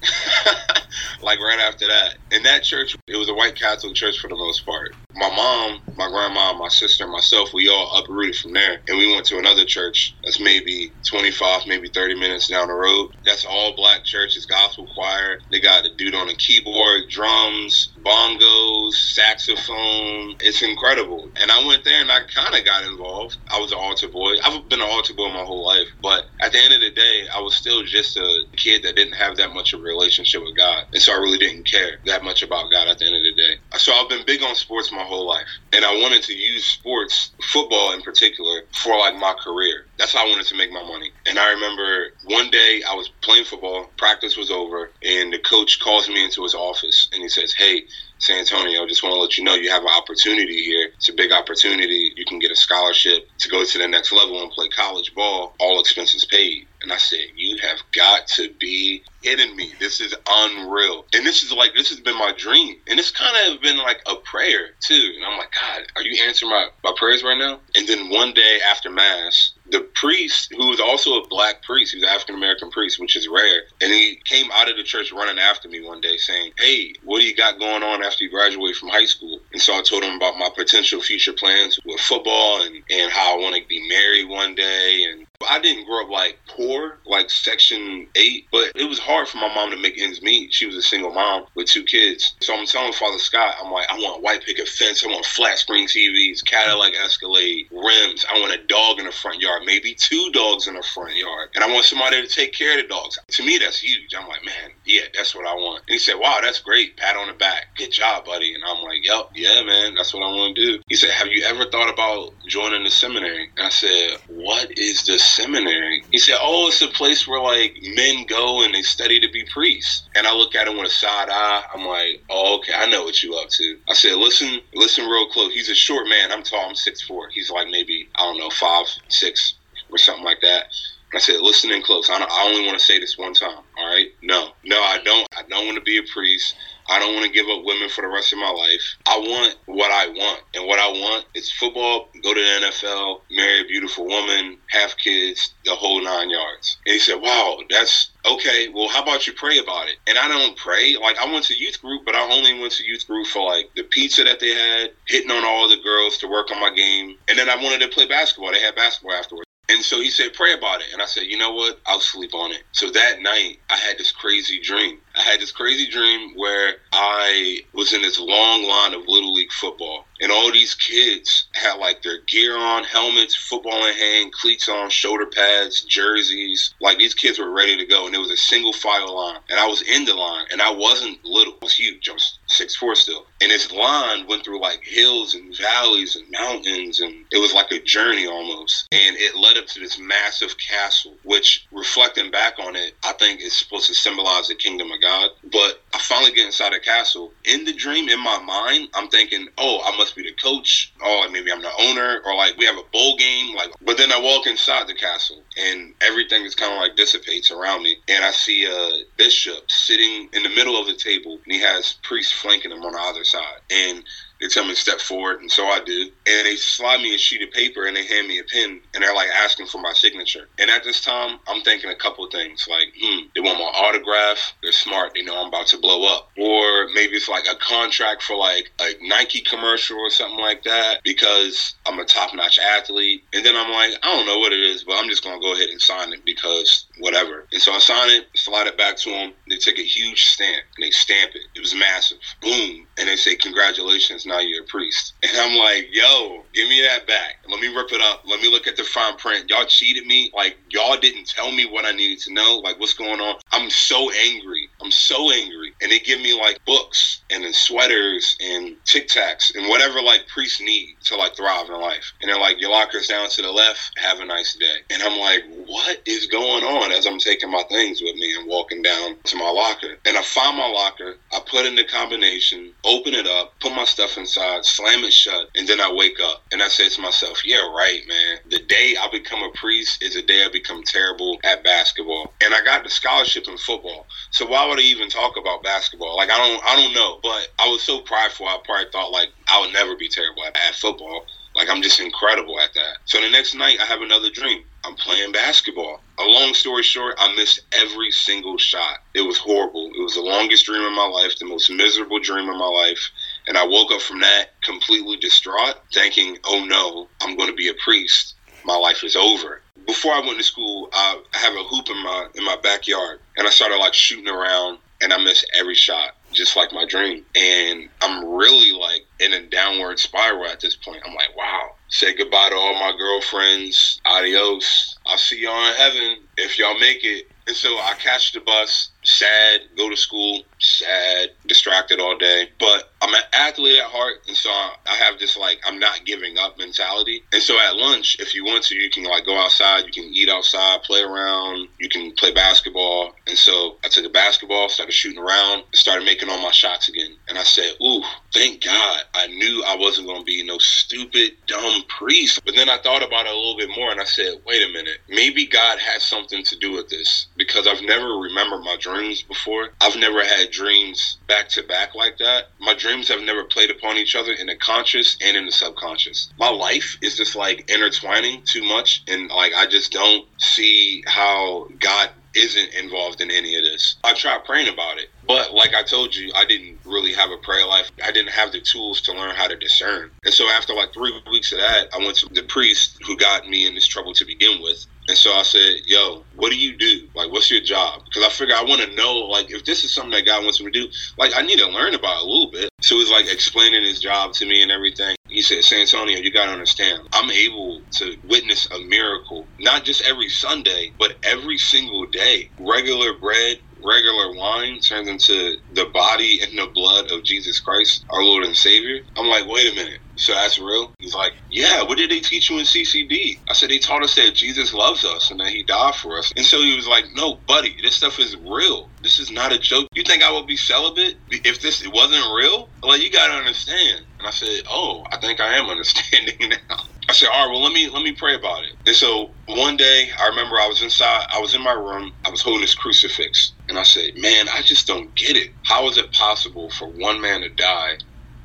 like 1.24 1.40
right 1.40 1.60
after 1.62 1.88
that. 1.88 2.16
And 2.32 2.46
that 2.46 2.64
church, 2.64 2.96
it 3.08 3.18
was 3.18 3.30
a 3.30 3.36
white 3.36 3.58
Catholic 3.58 3.96
church 3.96 4.20
for 4.20 4.30
the 4.30 4.38
most 4.38 4.66
part. 4.66 4.92
My 5.16 5.30
mom, 5.30 5.82
my 5.98 6.10
grandma, 6.10 6.54
my 6.54 6.70
sister, 6.70 7.08
myself, 7.08 7.50
we 7.54 7.70
all 7.70 7.98
uprooted 8.00 8.36
from 8.36 8.54
there, 8.54 8.82
and 8.88 8.98
we 8.98 9.12
went 9.14 9.26
to 9.28 9.40
another 9.40 9.66
church 9.66 10.18
that's 10.24 10.40
maybe 10.40 10.96
25, 11.10 11.64
maybe 11.68 11.90
30 11.94 12.16
minutes 12.16 12.48
down 12.50 12.68
the 12.70 12.76
road. 12.76 13.10
That's 13.26 13.46
all 13.46 13.76
black 13.78 14.06
church. 14.06 14.38
It's 14.38 14.46
gospel 14.46 14.88
choir. 14.96 15.40
They 15.52 15.62
got 15.62 15.86
a 15.86 15.90
dude 15.98 16.16
on 16.16 16.28
the 16.28 16.36
keyboard, 16.36 17.04
drums, 17.10 17.94
bongos, 18.06 18.94
saxophone. 19.14 20.36
It's 20.42 20.64
incredible. 20.64 21.32
And 21.42 21.52
I 21.52 21.66
went 21.66 21.86
there 21.86 22.02
and 22.02 22.12
I 22.12 22.22
kind 22.34 22.56
of 22.56 22.66
got 22.66 22.86
involved. 22.90 23.38
I 23.52 23.60
was 23.60 23.72
an 23.72 23.80
altar 23.80 24.08
boy. 24.08 24.34
I've 24.44 24.68
been 24.70 24.82
an 24.82 24.90
altar 24.90 25.14
boy 25.14 25.30
my 25.30 25.44
whole 25.44 25.66
life. 25.66 25.88
But 26.02 26.26
at 26.42 26.52
the 26.52 26.60
end 26.60 26.74
of 26.74 26.82
the 26.82 26.92
day, 26.92 27.28
I 27.36 27.42
was 27.42 27.56
still 27.56 27.84
just 27.84 28.18
a 28.18 28.44
kid 28.58 28.84
that 28.84 28.96
didn't 28.96 29.16
have 29.16 29.38
that 29.38 29.54
much 29.54 29.74
of 29.74 29.80
a 29.82 29.84
relationship 29.84 30.42
with 30.42 30.58
God. 30.58 30.84
And 30.94 31.02
so 31.02 31.14
I 31.14 31.18
really 31.18 31.38
didn't 31.38 31.68
care 31.68 32.00
that 32.06 32.24
much 32.24 32.44
about 32.44 32.72
God 32.72 32.88
at 32.88 33.00
the 33.00 33.06
end 33.06 33.16
of 33.16 33.24
the 33.24 33.36
day. 33.36 33.56
So 33.78 33.94
I've 33.94 34.10
been 34.10 34.26
big 34.26 34.44
on 34.44 34.56
sports 34.56 34.92
my 34.92 35.04
whole 35.04 35.28
life. 35.28 35.48
And 35.74 35.86
I 35.86 35.94
wanted 36.02 36.24
to 36.24 36.34
use 36.34 36.66
sports, 36.66 37.34
football 37.52 37.94
in 37.94 38.02
particular, 38.02 38.62
for 38.84 38.98
like 38.98 39.16
my 39.16 39.36
career. 39.44 39.86
That's 39.98 40.14
how 40.14 40.26
I 40.26 40.30
wanted 40.30 40.48
to 40.48 40.58
make 40.58 40.72
my 40.72 40.84
money. 40.84 41.12
And 41.26 41.40
I 41.40 41.52
remember 41.52 42.08
one 42.26 42.50
day 42.50 42.82
I 42.90 42.96
was 42.96 43.10
playing 43.24 43.46
football, 43.46 43.94
practice 43.98 44.38
was 44.38 44.52
over, 44.52 44.92
and 45.04 45.32
the 45.32 45.40
coach 45.40 45.80
calls 45.82 46.10
me 46.10 46.24
into 46.24 46.44
his 46.44 46.56
office 46.56 47.10
and 47.14 47.22
he 47.22 47.30
says, 47.30 47.54
Hey, 47.54 47.84
Santonio, 48.20 48.86
just 48.86 49.04
want 49.04 49.16
to 49.16 49.22
let 49.22 49.38
you 49.38 49.44
know 49.44 49.56
you 49.56 49.70
have 49.70 49.84
an 49.84 49.90
opportunity 49.90 50.62
here. 50.62 50.90
It's 50.96 51.10
a 51.10 51.14
big 51.14 51.32
opportunity. 51.32 51.99
Can 52.30 52.40
get 52.40 52.52
a 52.52 52.56
scholarship 52.56 53.24
to 53.40 53.50
go 53.50 53.66
to 53.66 53.78
the 53.80 53.88
next 53.88 54.12
level 54.12 54.42
and 54.42 54.52
play 54.52 54.70
college 54.70 55.14
ball, 55.16 55.56
all 55.60 55.80
expenses 55.82 56.26
paid. 56.26 56.68
And 56.82 56.94
I 56.94 56.98
said, 56.98 57.20
You 57.36 57.58
have 57.64 57.80
got 57.96 58.28
to 58.36 58.50
be 58.60 59.04
kidding 59.24 59.56
me. 59.56 59.74
This 59.80 60.00
is 60.00 60.16
unreal. 60.30 61.06
And 61.14 61.26
this 61.26 61.44
is 61.44 61.52
like, 61.52 61.72
this 61.76 61.90
has 61.90 62.00
been 62.00 62.18
my 62.18 62.34
dream. 62.38 62.76
And 62.90 63.00
it's 63.00 63.12
kind 63.12 63.36
of 63.54 63.62
been 63.62 63.78
like 63.78 64.02
a 64.08 64.16
prayer, 64.18 64.70
too. 64.86 65.14
And 65.16 65.26
I'm 65.26 65.38
like, 65.38 65.52
God, 65.60 65.84
are 65.96 66.04
you 66.04 66.24
answering 66.26 66.52
my, 66.52 66.68
my 66.84 66.94
prayers 66.98 67.24
right 67.24 67.38
now? 67.38 67.60
And 67.76 67.88
then 67.88 68.10
one 68.10 68.34
day 68.34 68.60
after 68.70 68.90
Mass, 68.90 69.54
the 69.72 69.88
priest, 69.96 70.54
who 70.58 70.68
was 70.68 70.80
also 70.80 71.20
a 71.20 71.28
black 71.28 71.64
priest, 71.64 71.94
he 71.94 72.00
was 72.00 72.10
African 72.10 72.36
American 72.36 72.72
priest, 72.72 73.00
which 73.00 73.16
is 73.18 73.28
rare, 73.28 73.64
and 73.82 73.92
he 73.92 74.22
came 74.26 74.50
out 74.54 74.70
of 74.70 74.78
the 74.78 74.84
church 74.84 75.12
running 75.12 75.40
after 75.40 75.68
me 75.70 75.82
one 75.86 76.02
day 76.02 76.18
saying, 76.18 76.52
Hey, 76.58 76.94
what 77.04 77.20
do 77.20 77.26
you 77.26 77.36
got 77.36 77.60
going 77.60 77.84
on 77.84 78.04
after 78.04 78.24
you 78.24 78.30
graduate 78.30 78.76
from 78.76 78.90
high 78.90 79.06
school? 79.06 79.39
And 79.52 79.62
so 79.62 79.74
I 79.74 79.82
told 79.82 80.04
him 80.04 80.16
about 80.16 80.38
my 80.38 80.50
potential 80.56 81.02
future 81.02 81.34
plans 81.34 81.80
with 81.86 82.00
football 82.00 82.62
and, 82.62 82.76
and 82.90 83.12
how 83.12 83.36
I 83.36 83.42
want 83.42 83.56
to 83.56 83.68
be 83.68 83.88
married 83.88 84.30
one 84.30 84.56
day 84.56 85.06
and 85.12 85.26
I 85.50 85.60
didn't 85.60 85.86
grow 85.86 86.04
up 86.04 86.10
like 86.10 86.38
poor, 86.48 86.98
like 87.06 87.30
Section 87.30 88.08
8, 88.16 88.48
but 88.52 88.72
it 88.76 88.88
was 88.88 89.00
hard 89.00 89.28
for 89.28 89.38
my 89.38 89.54
mom 89.54 89.72
to 89.72 89.78
make 89.78 90.00
ends 90.00 90.22
meet. 90.22 90.54
She 90.54 90.66
was 90.66 90.76
a 90.76 90.82
single 90.82 91.14
mom 91.14 91.46
with 91.56 91.68
two 91.68 91.84
kids. 91.84 92.36
So 92.42 92.54
I'm 92.54 92.66
telling 92.66 92.92
Father 92.92 93.18
Scott, 93.20 93.56
I'm 93.64 93.72
like, 93.72 93.90
I 93.90 93.96
want 93.96 94.20
a 94.20 94.22
white 94.22 94.44
picket 94.44 94.68
fence, 94.68 95.04
I 95.04 95.08
want 95.08 95.26
flat 95.26 95.58
screen 95.58 95.88
TVs, 95.88 96.44
Cadillac 96.44 96.94
Escalade, 96.96 97.59
rims, 97.80 98.26
I 98.32 98.40
want 98.40 98.54
a 98.54 98.66
dog 98.68 99.00
in 99.00 99.06
the 99.06 99.12
front 99.12 99.42
yard, 99.42 99.64
maybe 99.66 99.94
two 99.94 100.30
dogs 100.34 100.68
in 100.68 100.76
the 100.76 100.84
front 100.84 101.16
yard. 101.16 101.50
And 101.56 101.64
I 101.64 101.72
want 101.72 101.86
somebody 101.86 102.22
to 102.22 102.28
take 102.28 102.54
care 102.54 102.78
of 102.78 102.84
the 102.84 102.88
dogs. 102.88 103.20
To 103.28 103.44
me, 103.44 103.58
that's 103.58 103.80
huge. 103.80 104.14
I'm 104.18 104.28
like, 104.28 104.44
man, 104.46 104.72
yeah, 104.86 105.04
that's 105.16 105.36
what 105.36 105.48
I 105.48 105.54
want. 105.54 105.84
And 105.88 105.94
he 105.94 106.00
said, 106.00 106.16
wow, 106.16 106.40
that's 106.42 106.60
great. 106.60 106.98
Pat 106.98 107.16
on 107.16 107.28
the 107.28 107.34
back. 107.34 107.76
Good 107.78 107.92
job, 107.92 108.26
buddy. 108.26 108.54
And 108.54 108.64
I'm 108.68 108.84
like, 108.84 109.04
yep, 109.04 109.30
yeah, 109.36 109.64
man, 109.64 109.96
that's 109.96 110.14
what 110.14 110.24
I 110.24 110.28
want 110.28 110.56
to 110.56 110.66
do. 110.66 110.82
He 110.88 110.96
said, 110.96 111.12
have 111.12 111.28
you 111.28 111.44
ever 111.44 111.66
thought 111.70 111.92
about 111.92 112.34
joining 112.48 112.84
the 112.84 112.92
seminary? 112.92 113.50
And 113.58 113.68
I 113.68 113.70
said, 113.70 114.18
what 114.28 114.78
is 114.78 115.04
the 115.06 115.18
seminary. 115.18 115.99
Said, 116.20 116.38
"Oh, 116.42 116.68
it's 116.68 116.82
a 116.82 116.88
place 116.88 117.28
where 117.28 117.42
like 117.42 117.76
men 117.96 118.26
go 118.28 118.64
and 118.64 118.74
they 118.74 118.82
study 118.82 119.20
to 119.20 119.30
be 119.32 119.46
priests." 119.54 120.08
And 120.16 120.28
I 120.28 120.34
look 120.34 120.56
at 120.56 120.68
him 120.68 120.78
with 120.78 120.88
a 120.88 120.94
side 120.94 121.30
eye. 121.30 121.64
I'm 121.74 121.86
like, 121.86 122.24
"Oh, 122.30 122.58
okay, 122.58 122.74
I 122.76 122.86
know 122.88 123.04
what 123.04 123.24
you 123.24 123.36
up 123.36 123.50
to." 123.50 123.78
I 123.90 123.94
said, 123.94 124.16
"Listen, 124.16 124.60
listen 124.74 125.08
real 125.08 125.30
close. 125.30 125.54
He's 125.54 125.70
a 125.70 125.76
short 125.76 126.08
man. 126.08 126.32
I'm 126.32 126.44
tall. 126.44 126.70
I'm 126.70 126.76
six 126.76 127.02
four. 127.02 127.30
He's 127.34 127.50
like 127.50 127.70
maybe 127.70 128.10
I 128.16 128.24
don't 128.24 128.40
know 128.40 128.50
five 128.50 128.86
six 129.10 129.56
or 129.90 129.98
something 129.98 130.26
like 130.26 130.42
that." 130.42 130.66
I 131.14 131.18
said, 131.18 131.42
listen 131.42 131.72
in 131.72 131.82
close. 131.82 132.10
I, 132.10 132.18
I 132.22 132.44
only 132.48 132.68
want 132.68 132.78
to 132.78 132.86
say 132.86 133.00
this 133.00 133.18
one 133.18 133.34
time. 133.34 133.64
All 133.78 133.88
right? 133.88 134.08
No, 134.22 134.50
no, 134.64 134.78
I 134.78 135.00
don't. 135.04 135.28
I 135.36 135.42
don't 135.50 135.66
want 135.66 135.78
to 135.78 135.84
be 135.84 135.98
a 135.98 136.04
priest. 136.14 136.54
I 136.90 137.00
don't 137.00 137.14
want 137.14 137.26
to 137.26 137.32
give 137.32 137.48
up 137.48 137.64
women 137.64 137.88
for 137.90 138.02
the 138.02 138.08
rest 138.08 138.34
of 138.34 138.40
my 138.40 138.50
life. 138.50 138.82
I 139.06 139.18
want 139.20 139.56
what 139.66 139.92
I 139.92 140.08
want. 140.08 140.42
And 140.56 140.68
what 140.68 140.80
I 140.80 140.88
want 140.88 141.26
is 141.36 141.52
football, 141.52 142.10
go 142.24 142.34
to 142.34 142.40
the 142.40 142.68
NFL, 142.68 143.22
marry 143.32 143.62
a 143.62 143.66
beautiful 143.66 144.06
woman, 144.06 144.58
have 144.72 144.98
kids, 144.98 145.54
the 145.66 145.76
whole 145.76 146.04
nine 146.04 146.30
yards. 146.30 146.78
And 146.86 146.94
he 146.94 147.00
said, 147.00 147.22
Wow, 147.22 147.60
that's 147.70 148.12
okay. 148.26 148.70
Well, 148.74 148.90
how 148.90 149.04
about 149.04 149.28
you 149.28 149.34
pray 149.34 149.60
about 149.60 149.88
it? 149.88 149.98
And 150.08 150.18
I 150.18 150.28
don't 150.28 150.58
pray. 150.58 150.98
Like, 151.00 151.18
I 151.20 151.32
went 151.32 151.46
to 151.46 151.56
youth 151.56 151.80
group, 151.82 152.06
but 152.06 152.16
I 152.16 152.22
only 152.32 152.60
went 152.60 152.74
to 152.74 152.84
youth 152.84 153.06
group 153.08 153.28
for 153.28 153.48
like 153.48 153.70
the 153.76 153.84
pizza 153.84 154.24
that 154.24 154.40
they 154.40 154.54
had, 154.54 154.92
hitting 155.08 155.32
on 155.32 155.46
all 155.46 155.70
the 155.70 155.82
girls 155.84 156.18
to 156.18 156.28
work 156.28 156.52
on 156.52 156.60
my 156.60 156.74
game. 156.74 157.18
And 157.28 157.38
then 157.38 157.50
I 157.50 157.56
wanted 157.56 157.82
to 157.82 157.88
play 157.90 158.08
basketball. 158.08 158.52
They 158.52 158.62
had 158.62 158.76
basketball 158.76 159.14
afterwards. 159.14 159.49
And 159.70 159.84
so 159.84 160.02
he 160.02 160.10
said, 160.10 160.34
pray 160.34 160.54
about 160.54 160.82
it. 160.82 160.88
And 160.92 161.02
I 161.02 161.06
said, 161.06 161.24
you 161.24 161.38
know 161.38 161.52
what? 161.54 161.80
I'll 161.86 162.00
sleep 162.00 162.34
on 162.34 162.52
it. 162.52 162.64
So 162.72 162.90
that 162.90 163.22
night, 163.22 163.60
I 163.70 163.78
had 163.78 164.00
this 164.00 164.12
crazy 164.12 164.60
dream. 164.60 164.98
I 165.16 165.22
had 165.22 165.40
this 165.40 165.52
crazy 165.52 165.88
dream 165.88 166.34
where 166.36 166.78
I 166.92 167.60
was 167.74 167.94
in 167.94 168.02
this 168.02 168.20
long 168.20 168.68
line 168.68 168.96
of 168.96 169.08
Little 169.08 169.34
League 169.34 169.52
football. 169.52 170.06
And 170.22 170.32
all 170.32 170.52
these 170.52 170.74
kids 170.74 171.49
had 171.60 171.76
like 171.76 172.02
their 172.04 172.20
gear 172.28 172.58
on, 172.58 172.84
helmets, 172.84 173.36
football 173.36 173.86
in 173.86 173.94
hand, 173.94 174.32
cleats 174.34 174.68
on, 174.70 174.90
shoulder 174.90 175.26
pads, 175.26 175.84
jerseys. 175.84 176.74
Like 176.82 176.98
these 176.98 177.14
kids 177.14 177.40
were 177.40 177.52
ready 177.52 177.78
to 177.78 177.86
go. 177.86 178.06
And 178.06 178.16
it 178.16 178.20
was 178.20 178.32
a 178.32 178.38
single 178.38 178.74
file 178.74 179.16
line. 179.16 179.40
And 179.50 179.60
I 179.60 179.68
was 179.68 179.82
in 179.82 180.06
the 180.06 180.14
line. 180.14 180.46
And 180.52 180.62
I 180.62 180.72
wasn't 180.72 181.24
little. 181.24 181.54
I 181.62 181.66
was 181.66 181.76
huge. 181.76 182.10
I 182.10 182.14
was 182.14 182.40
six 182.48 182.76
four 182.76 182.96
still. 182.96 183.26
And 183.42 183.52
this 183.52 183.72
line 183.72 184.28
went 184.28 184.44
through 184.44 184.62
like 184.62 184.82
hills 184.84 185.36
and 185.36 185.56
valleys 185.56 186.16
and 186.16 186.26
mountains. 186.32 187.00
And 187.00 187.14
it 187.32 187.40
was 187.40 187.54
like 187.54 187.72
a 187.72 187.82
journey 187.82 188.28
almost. 188.28 188.88
And 188.92 189.16
it 189.18 189.36
led 189.36 189.58
up 189.58 189.68
to 189.68 189.80
this 189.80 190.00
massive 190.00 190.58
castle, 190.58 191.16
which 191.24 191.68
reflecting 191.72 192.32
back 192.32 192.60
on 192.60 192.76
it, 192.76 192.94
I 193.04 193.14
think 193.14 193.42
is 193.42 193.54
supposed 193.54 193.88
to 193.88 193.94
symbolize 193.94 194.48
the 194.48 194.56
kingdom 194.56 194.92
of 194.92 195.02
God. 195.02 195.30
But 195.52 195.82
I 195.94 196.00
finally 196.00 196.32
get 196.32 196.46
inside 196.46 196.74
the 196.74 196.80
castle. 196.80 197.32
In 197.46 197.66
the 197.66 197.74
dream, 197.74 198.10
in 198.10 198.20
my 198.20 198.40
mind, 198.40 198.90
I'm 198.94 199.10
thinking, 199.10 199.48
oh, 199.58 199.82
I 199.86 199.98
must 199.98 200.16
be 200.16 200.24
the 200.24 200.34
coach. 200.34 200.94
Oh, 201.04 201.24
maybe 201.50 201.56
I'm 201.56 201.62
the 201.62 201.84
owner. 201.84 202.22
Or 202.26 202.36
like 202.36 202.58
we 202.58 202.66
have 202.66 202.78
a 202.78 202.84
bowl 202.92 203.18
game. 203.18 203.56
Like, 203.56 203.72
but 203.82 203.98
then 203.98 204.12
I 204.12 204.20
walk 204.20 204.48
inside 204.48 204.88
the 204.88 204.94
castle 204.94 205.44
and 205.58 205.94
everything 206.02 206.46
is 206.46 206.56
kind 206.56 206.74
of 206.74 206.80
like 206.80 206.96
dissipates 206.96 207.52
around 207.52 207.84
me. 207.84 207.98
And 208.08 208.24
I 208.24 208.32
see 208.32 208.66
a 208.66 209.04
bishop 209.18 209.70
sitting 209.70 210.30
in 210.34 210.44
the 210.44 210.50
middle 210.50 210.80
of 210.80 210.88
the 210.88 210.96
table 210.96 211.40
and 211.46 211.54
he 211.54 211.62
has 211.62 211.98
priests 212.04 212.32
flanking 212.32 212.72
him 212.72 212.84
on 212.84 212.94
the 212.94 213.00
other 213.00 213.24
side. 213.24 213.60
And 213.70 214.04
they 214.40 214.48
tell 214.48 214.64
me 214.64 214.74
to 214.74 214.80
step 214.80 215.02
forward, 215.02 215.42
and 215.42 215.52
so 215.52 215.66
I 215.66 215.82
do. 215.86 216.04
And 216.26 216.48
they 216.48 216.56
slide 216.56 217.02
me 217.02 217.14
a 217.14 217.18
sheet 217.18 217.42
of 217.42 217.52
paper 217.52 217.86
and 217.86 217.96
they 217.96 218.06
hand 218.06 218.28
me 218.28 218.40
a 218.40 218.44
pen, 218.44 218.80
and 218.94 219.04
they're 219.04 219.14
like 219.14 219.30
asking 219.30 219.66
for 219.68 219.82
my 219.82 219.92
signature. 219.92 220.48
And 220.58 220.72
at 220.72 220.84
this 220.84 221.02
time, 221.02 221.40
I'm 221.48 221.62
thinking 221.62 221.90
a 221.90 221.96
couple 221.96 222.26
things 222.30 222.66
like, 222.70 222.94
hmm, 223.00 223.19
they 223.40 223.48
want 223.48 223.60
my 223.60 223.66
autograph. 223.66 224.54
They're 224.62 224.72
smart. 224.72 225.14
They 225.14 225.22
know 225.22 225.40
I'm 225.42 225.48
about 225.48 225.68
to 225.68 225.78
blow 225.78 226.06
up. 226.14 226.30
Or 226.38 226.88
maybe 226.94 227.16
it's 227.16 227.30
like 227.30 227.46
a 227.50 227.56
contract 227.56 228.22
for 228.24 228.36
like 228.36 228.72
a 228.82 228.92
Nike 229.02 229.42
commercial 229.42 229.98
or 229.98 230.10
something 230.10 230.40
like 230.40 230.64
that 230.64 231.02
because 231.04 231.76
I'm 231.86 232.00
a 232.00 232.06
top 232.06 232.34
notch 232.36 232.60
athlete. 232.60 233.24
And 233.34 233.46
then 233.46 233.56
I'm 233.56 233.72
like, 233.72 233.94
I 234.04 234.16
don't 234.16 234.26
know 234.26 234.40
what 234.40 234.52
it 234.52 234.60
is, 234.60 234.84
but 234.84 234.96
I'm 234.96 235.10
just 235.10 235.24
going 235.24 235.40
to 235.40 235.46
go 235.46 235.54
ahead 235.54 235.70
and 235.70 235.82
sign 235.82 236.12
it 236.12 236.26
because 236.26 236.86
whatever. 237.00 237.46
And 237.54 237.62
so 237.62 237.72
I 237.72 237.80
sign 237.80 238.10
it, 238.10 238.28
slide 238.36 238.68
it 238.68 238.78
back 238.78 238.98
to 238.98 239.10
them. 239.10 239.34
Take 239.60 239.80
a 239.80 239.84
huge 239.84 240.24
stamp 240.26 240.64
and 240.78 240.86
they 240.86 240.92
stamp 240.92 241.32
it. 241.36 241.44
It 241.56 241.62
was 241.62 241.76
massive. 241.76 242.20
Boom. 242.42 242.88
And 243.00 243.10
they 243.10 243.18
say, 243.18 243.36
Congratulations, 243.38 244.26
now 244.26 244.40
you're 244.40 244.64
a 244.64 244.68
priest. 244.68 245.16
And 245.24 245.38
I'm 245.38 245.58
like, 245.58 245.88
Yo, 245.92 246.44
give 246.54 246.70
me 246.70 246.82
that 246.84 247.08
back. 247.08 247.36
Let 247.50 247.62
me 247.62 247.68
rip 247.76 247.92
it 247.94 248.02
up. 248.02 248.24
Let 248.26 248.42
me 248.42 248.50
look 248.50 248.68
at 248.68 248.78
the 248.78 248.84
fine 248.86 249.18
print. 249.18 249.46
Y'all 249.50 249.66
cheated 249.66 250.06
me. 250.08 250.32
Like, 250.36 250.58
y'all 250.70 250.98
didn't 250.98 251.28
tell 251.30 251.52
me 251.52 251.66
what 251.66 251.86
I 251.86 251.92
needed 251.92 252.20
to 252.26 252.34
know. 252.34 252.62
Like, 252.64 252.80
what's 252.80 252.96
going 252.96 253.22
on? 253.22 253.36
I'm 253.52 253.70
so 253.70 254.12
angry. 254.12 254.70
I'm 254.82 254.92
so 254.92 255.32
angry. 255.32 255.69
And 255.82 255.92
they 255.92 256.00
give 256.00 256.20
me 256.20 256.40
like 256.40 256.64
books 256.66 257.22
and 257.30 257.44
then 257.44 257.54
sweaters 257.54 258.36
and 258.42 258.76
tic 258.86 259.08
tacs 259.08 259.56
and 259.56 259.70
whatever 259.70 260.02
like 260.02 260.28
priests 260.28 260.62
need 260.62 260.98
to 261.06 261.16
like 261.16 261.36
thrive 261.36 261.68
in 261.68 261.80
life. 261.80 262.14
And 262.22 262.30
they're 262.30 262.40
like, 262.40 262.60
Your 262.60 262.72
locker's 262.72 263.08
down 263.08 263.30
to 263.30 263.42
the 263.42 263.52
left. 263.52 263.98
Have 263.98 264.20
a 264.20 264.26
nice 264.26 264.56
day. 264.56 264.78
And 264.90 265.02
I'm 265.02 265.18
like, 265.20 265.44
What 265.66 266.02
is 266.06 266.28
going 266.28 266.64
on? 266.64 266.90
as 267.00 267.06
I'm 267.06 267.20
taking 267.20 267.52
my 267.52 267.64
things 267.70 268.02
with 268.02 268.16
me 268.16 268.36
and 268.36 268.48
walking 268.48 268.82
down 268.82 269.16
to 269.24 269.38
my 269.38 269.50
locker. 269.50 269.98
And 270.06 270.18
I 270.18 270.22
find 270.22 270.58
my 270.58 270.68
locker, 270.68 271.16
I 271.34 271.42
put 271.50 271.66
in 271.66 271.76
the 271.76 271.84
combination, 271.84 272.74
open 272.86 273.14
it 273.14 273.28
up, 273.28 273.54
put 273.62 273.74
my 273.76 273.86
stuff 273.86 274.18
inside, 274.18 274.66
slam 274.66 275.04
it 275.04 275.14
shut, 275.14 275.50
and 275.56 275.68
then 275.68 275.82
I 275.82 275.92
wake 275.94 276.20
up 276.24 276.44
and 276.52 276.64
I 276.64 276.70
say 276.70 276.90
to 276.90 277.02
myself, 277.02 277.46
yeah, 277.46 277.70
right, 277.76 278.02
man. 278.08 278.38
The 278.50 278.66
day 278.66 278.96
I 279.00 279.08
become 279.12 279.44
a 279.44 279.52
priest 279.56 280.04
is 280.04 280.16
the 280.16 280.24
day 280.24 280.44
I 280.46 280.50
become 280.52 280.84
terrible 280.84 281.38
at 281.46 281.64
basketball. 281.64 282.36
And 282.44 282.54
I 282.56 282.64
got 282.64 282.84
the 282.84 282.90
scholarship 282.90 283.48
in 283.48 283.58
football. 283.58 284.08
So 284.32 284.48
why 284.48 284.68
would 284.68 284.80
I 284.80 284.84
even 284.84 285.10
talk 285.10 285.36
about 285.38 285.64
basketball? 285.64 286.18
Like 286.18 286.32
I 286.32 286.38
don't 286.38 286.64
I 286.66 286.76
don't 286.76 286.94
know. 286.94 287.20
But 287.24 287.48
I 287.60 287.70
was 287.70 287.84
so 287.84 288.02
prideful 288.02 288.48
I 288.48 288.60
probably 288.66 288.88
thought 288.92 289.12
like 289.12 289.30
I 289.50 289.62
would 289.62 289.74
never 289.74 289.96
be 289.98 290.10
terrible 290.10 290.46
at, 290.46 290.58
at 290.58 290.76
football. 290.76 291.26
Like 291.56 291.70
I'm 291.70 291.82
just 291.82 292.00
incredible 292.00 292.60
at 292.60 292.74
that. 292.76 292.98
So 293.06 293.22
the 293.22 293.30
next 293.30 293.56
night 293.56 293.80
I 293.82 293.86
have 293.86 294.02
another 294.02 294.30
dream. 294.32 294.64
I'm 294.86 294.96
playing 294.96 295.32
basketball. 295.32 296.02
A 296.20 296.24
long 296.24 296.54
story 296.54 296.84
short, 296.84 297.16
I 297.18 297.34
missed 297.36 297.62
every 297.72 298.12
single 298.12 298.58
shot. 298.58 299.00
It 299.14 299.22
was 299.22 299.38
horrible. 299.38 299.92
It 299.96 300.02
was 300.02 300.16
the 300.16 300.22
longest 300.22 300.66
dream 300.66 300.84
of 300.84 300.94
my 300.94 301.08
life, 301.08 301.38
the 301.38 301.46
most 301.46 301.70
miserable 301.70 302.20
dream 302.20 302.50
of 302.50 302.58
my 302.58 302.68
life. 302.68 303.10
And 303.48 303.58
I 303.58 303.66
woke 303.66 303.92
up 303.92 304.02
from 304.02 304.20
that 304.22 304.62
completely 304.64 305.18
distraught, 305.18 305.76
thinking, 305.94 306.38
oh 306.46 306.66
no, 306.66 307.08
I'm 307.22 307.36
going 307.36 307.50
to 307.50 307.56
be 307.56 307.70
a 307.70 307.74
priest. 307.84 308.36
My 308.66 308.76
life 308.76 309.04
is 309.04 309.16
over. 309.16 309.62
Before 309.86 310.14
I 310.14 310.20
went 310.20 310.38
to 310.38 310.44
school, 310.44 310.90
I 310.94 311.22
have 311.34 311.54
a 311.54 311.64
hoop 311.64 311.90
in 311.90 311.98
my 312.04 312.28
in 312.36 312.44
my 312.46 312.58
backyard, 312.62 313.20
and 313.38 313.48
I 313.48 313.50
started 313.50 313.78
like 313.78 313.94
shooting 313.94 314.28
around, 314.28 314.78
and 315.02 315.14
I 315.14 315.24
missed 315.24 315.50
every 315.58 315.76
shot, 315.76 316.16
just 316.32 316.56
like 316.56 316.72
my 316.74 316.86
dream. 316.86 317.26
And 317.36 317.90
I'm 318.02 318.26
really 318.26 318.72
like 318.72 319.06
in 319.20 319.34
a 319.34 319.48
downward 319.48 319.98
spiral 319.98 320.46
at 320.46 320.60
this 320.60 320.76
point. 320.76 321.02
I'm 321.06 321.16
like, 321.16 321.36
wow, 321.36 321.72
say 321.90 322.16
goodbye 322.16 322.50
to 322.50 322.56
all 322.56 322.74
my 322.76 322.94
girlfriends. 322.98 324.00
Adios. 324.06 325.00
I'll 325.06 325.18
see 325.18 325.42
y'all 325.42 325.70
in 325.70 325.76
heaven 325.76 326.18
if 326.38 326.58
y'all 326.60 326.80
make 326.80 327.04
it. 327.04 327.26
And 327.48 327.56
so 327.56 327.70
I 327.80 327.94
catch 328.00 328.34
the 328.34 328.42
bus, 328.42 328.92
sad, 329.10 329.62
go 329.78 329.90
to 329.90 329.98
school, 329.98 330.44
sad, 330.60 331.30
distracted 331.48 332.00
all 332.00 332.18
day. 332.18 332.50
But 332.60 332.94
I'm 333.02 333.14
an 333.14 333.22
athlete 333.34 333.80
at 333.80 333.86
heart, 333.86 334.16
and 334.28 334.36
so 334.36 334.50
I 334.50 334.96
have 335.00 335.20
this 335.20 335.38
like 335.38 335.60
I'm 335.66 335.80
not 335.80 336.06
giving 336.06 336.38
up 336.38 336.58
mentality. 336.58 337.24
And 337.32 337.42
so 337.42 337.60
at 337.60 337.76
lunch, 337.76 338.18
if 338.20 338.36
you 338.36 338.46
want 338.46 338.64
to, 338.66 338.76
you 338.76 338.90
can 338.90 339.04
like 339.04 339.26
go 339.26 339.38
outside, 339.38 339.86
you 339.86 339.92
can 339.92 340.12
eat 340.14 340.30
outside, 340.30 340.84
play 340.84 341.02
around, 341.02 341.68
you 341.80 341.90
can 341.90 342.12
play 342.14 342.34
basketball. 342.34 343.14
And 343.28 343.38
so 343.38 343.78
I 343.84 343.88
took 343.88 344.06
a 344.06 344.10
basketball, 344.10 344.70
started 344.70 344.94
shooting 344.94 345.20
around, 345.20 345.64
started 345.74 346.06
making 346.06 346.30
all 346.30 346.42
my 346.42 346.52
shots 346.52 346.90
again. 346.90 347.16
And 347.28 347.38
I 347.38 347.44
said, 347.44 347.74
"Ooh, 347.82 348.04
thank 348.34 348.64
God! 348.64 349.02
I 349.16 349.28
knew 349.28 349.64
I 349.66 349.76
wasn't 349.76 350.08
going 350.08 350.22
to 350.22 350.26
be 350.26 350.44
no 350.44 350.58
stupid, 350.58 351.32
dumb 351.48 351.84
priest." 351.88 352.42
But 352.46 352.56
then 352.56 352.70
I 352.70 352.78
thought 352.78 353.04
about 353.04 353.26
it 353.26 353.32
a 353.32 353.36
little 353.36 353.58
bit 353.58 353.70
more, 353.76 353.92
and 353.92 354.02
I 354.02 354.06
said, 354.06 354.42
"Wait 354.46 354.68
a 354.68 354.74
minute, 354.74 355.00
maybe 355.08 355.46
God 355.48 355.80
has 355.80 356.04
something 356.04 356.44
to 356.44 356.58
do 356.58 356.74
with 356.74 356.90
this 356.90 357.28
because 357.38 357.68
I've 357.68 357.82
never 357.82 358.18
remembered 358.18 358.64
my 358.64 358.76
dreams 359.00 359.22
before. 359.24 359.70
I've 359.82 359.96
never 359.96 360.24
had 360.24 360.52
dreams 360.52 361.18
back 361.28 361.48
to 361.50 361.64
back 361.64 361.96
like 361.96 362.18
that. 362.20 362.46
My 362.60 362.74
dreams 362.74 363.08
have 363.08 363.22
never 363.22 363.44
played 363.46 363.72
upon 363.72 363.98
each 363.98 364.16
other 364.16 364.34
in 364.34 364.48
the 364.48 364.56
conscious 364.56 365.18
and 365.26 365.38
in 365.38 365.46
the 365.46 365.52
subconscious. 365.52 366.32
My 366.38 366.50
life 366.50 366.98
is 367.02 367.16
just 367.16 367.36
like 367.36 367.70
intertwining 367.70 368.44
too 368.46 368.64
much, 368.64 369.04
and 369.08 369.30
like 369.30 369.54
I 369.54 369.66
just 369.68 369.92
don't 369.92 370.26
see 370.40 371.04
how 371.08 371.68
God 371.80 372.10
isn't 372.36 372.74
involved 372.74 373.22
in 373.22 373.32
any 373.32 373.56
of 373.56 373.64
this. 373.64 373.98
I 374.04 374.14
tried 374.14 374.44
praying 374.46 374.72
about 374.72 374.98
it, 374.98 375.08
but 375.28 375.54
like 375.54 375.74
I 375.74 375.84
told 375.84 376.16
you, 376.16 376.32
I 376.36 376.46
didn't 376.46 376.69
really 376.90 377.14
have 377.14 377.32
a 377.32 377.38
prayer 377.44 377.66
life. 377.66 377.90
I 378.04 378.12
didn't 378.12 378.32
have 378.32 378.52
the 378.52 378.62
tools 378.62 379.02
to 379.02 379.14
learn 379.14 379.36
how 379.36 379.48
to 379.48 379.58
discern. 379.58 380.12
And 380.26 380.34
so 380.34 380.50
after 380.50 380.74
like 380.74 380.94
three 380.94 381.14
weeks 381.32 381.52
of 381.52 381.60
that, 381.60 381.88
I 381.94 381.98
went 382.00 382.18
to 382.18 382.28
the 382.32 382.44
priest 382.44 382.98
who 383.06 383.18
got 383.18 383.48
me 383.48 383.68
in 383.68 383.76
this 383.76 383.88
trouble 383.88 384.14
to 384.14 384.26
begin 384.26 384.62
with. 384.62 384.86
And 385.08 385.18
so 385.18 385.32
I 385.34 385.42
said, 385.42 385.78
yo, 385.88 386.28
what 386.34 386.52
do 386.52 386.58
you 386.58 386.78
do? 386.78 387.08
Like, 387.16 387.32
what's 387.32 387.50
your 387.50 387.62
job? 387.62 388.02
Because 388.06 388.28
I 388.28 388.30
figure 388.32 388.56
I 388.56 388.64
want 388.64 388.82
to 388.82 388.96
know, 388.96 389.16
like, 389.16 389.50
if 389.50 389.66
this 389.66 389.84
is 389.84 389.94
something 389.94 390.12
that 390.12 390.28
God 390.28 390.44
wants 390.44 390.62
me 390.62 390.70
to 390.70 390.82
do, 390.82 390.88
like, 391.18 391.32
I 391.36 391.42
need 391.42 391.58
to 391.58 391.68
learn 391.68 391.96
about 391.96 392.22
a 392.22 392.26
little 392.26 392.52
bit. 392.52 392.70
So 392.82 392.96
he 392.96 393.02
was 393.02 393.10
like 393.10 393.32
explaining 393.32 393.84
his 393.84 394.00
job 394.00 394.34
to 394.34 394.46
me 394.46 394.62
and 394.62 394.72
everything. 394.72 395.16
He 395.28 395.42
said, 395.42 395.64
Santonio, 395.64 396.20
you 396.20 396.32
got 396.32 396.46
to 396.46 396.52
understand, 396.52 397.02
I'm 397.14 397.30
able 397.32 397.84
to 397.98 398.16
witness 398.24 398.68
a 398.72 398.80
miracle, 398.88 399.50
not 399.60 399.84
just 399.84 400.04
every 400.08 400.30
Sunday, 400.30 400.94
but 401.00 401.18
every 401.24 401.58
single 401.58 402.06
day. 402.12 402.52
Regular 402.60 403.18
bread, 403.20 403.58
regular 403.86 404.36
wine 404.36 404.80
turns 404.82 405.08
into 405.10 405.56
the 405.72 405.88
body 405.94 406.42
and 406.42 406.58
the 406.58 406.70
blood 406.74 407.12
of 407.12 407.24
Jesus 407.26 407.60
Christ, 407.62 408.06
our 408.12 408.24
Lord 408.24 408.46
and 408.46 408.56
Savior. 408.56 409.00
I'm 409.18 409.28
like, 409.28 409.46
wait 409.48 409.72
a 409.72 409.76
minute. 409.76 410.00
So 410.18 410.34
that's 410.34 410.60
real? 410.60 410.96
He's 411.00 411.16
like, 411.16 411.34
yeah, 411.50 411.84
what 411.84 411.98
did 411.98 412.12
they 412.12 412.20
teach 412.22 412.50
you 412.50 412.60
in 412.60 412.66
CCD? 412.66 413.42
I 413.50 413.54
said, 413.54 413.70
they 413.70 413.80
taught 413.80 414.04
us 414.04 414.16
that 414.16 414.36
Jesus 414.36 414.74
loves 414.74 415.06
us 415.06 415.32
and 415.32 415.40
that 415.40 415.50
he 415.50 415.64
died 415.64 415.96
for 415.96 416.18
us. 416.18 416.32
And 416.38 416.46
so 416.46 416.62
he 416.62 416.76
was 416.76 416.88
like, 416.88 417.06
no, 417.16 417.44
buddy, 417.48 417.76
this 417.84 417.98
stuff 417.98 418.20
is 418.20 418.36
real. 418.38 418.92
This 419.02 419.20
is 419.20 419.32
not 419.32 419.54
a 419.54 419.60
joke. 419.60 419.88
You 419.96 420.04
think 420.04 420.24
I 420.24 420.32
would 420.32 420.48
be 420.48 420.58
celibate 420.58 421.16
if 421.30 421.62
this 421.62 421.86
wasn't 421.88 422.26
real? 422.36 422.70
Like, 422.84 423.02
you 423.02 423.12
got 423.12 423.28
to 423.28 423.34
understand. 423.34 424.02
And 424.20 424.28
I 424.28 424.32
said, 424.32 424.62
oh, 424.70 425.04
I 425.12 425.18
think 425.20 425.40
I 425.42 425.56
am 425.58 425.66
understanding 425.70 426.36
now. 426.70 426.78
I 427.10 427.14
said, 427.14 427.30
all 427.34 427.48
right, 427.48 427.54
well, 427.54 427.64
let 427.64 427.74
me 427.74 427.90
let 427.90 428.04
me 428.04 428.14
pray 428.14 428.36
about 428.36 428.64
it. 428.66 428.74
And 428.88 428.96
so 428.96 429.36
one 429.48 429.78
day, 429.78 430.10
I 430.22 430.30
remember 430.30 430.58
I 430.58 430.68
was 430.68 430.84
inside, 430.84 431.26
I 431.34 431.42
was 431.42 431.56
in 431.56 431.64
my 431.64 431.74
room, 431.74 432.14
I 432.26 432.32
was 432.32 432.44
holding 432.44 432.62
this 432.62 432.76
crucifix, 432.76 433.56
and 433.70 433.80
I 433.80 433.84
said, 433.84 434.12
man, 434.18 434.50
I 434.50 434.64
just 434.64 434.88
don't 434.88 435.16
get 435.18 435.38
it. 435.38 435.52
How 435.66 435.88
is 435.90 435.98
it 435.98 436.14
possible 436.14 436.72
for 436.72 436.90
one 436.90 437.22
man 437.22 437.42
to 437.42 437.50
die 437.56 437.94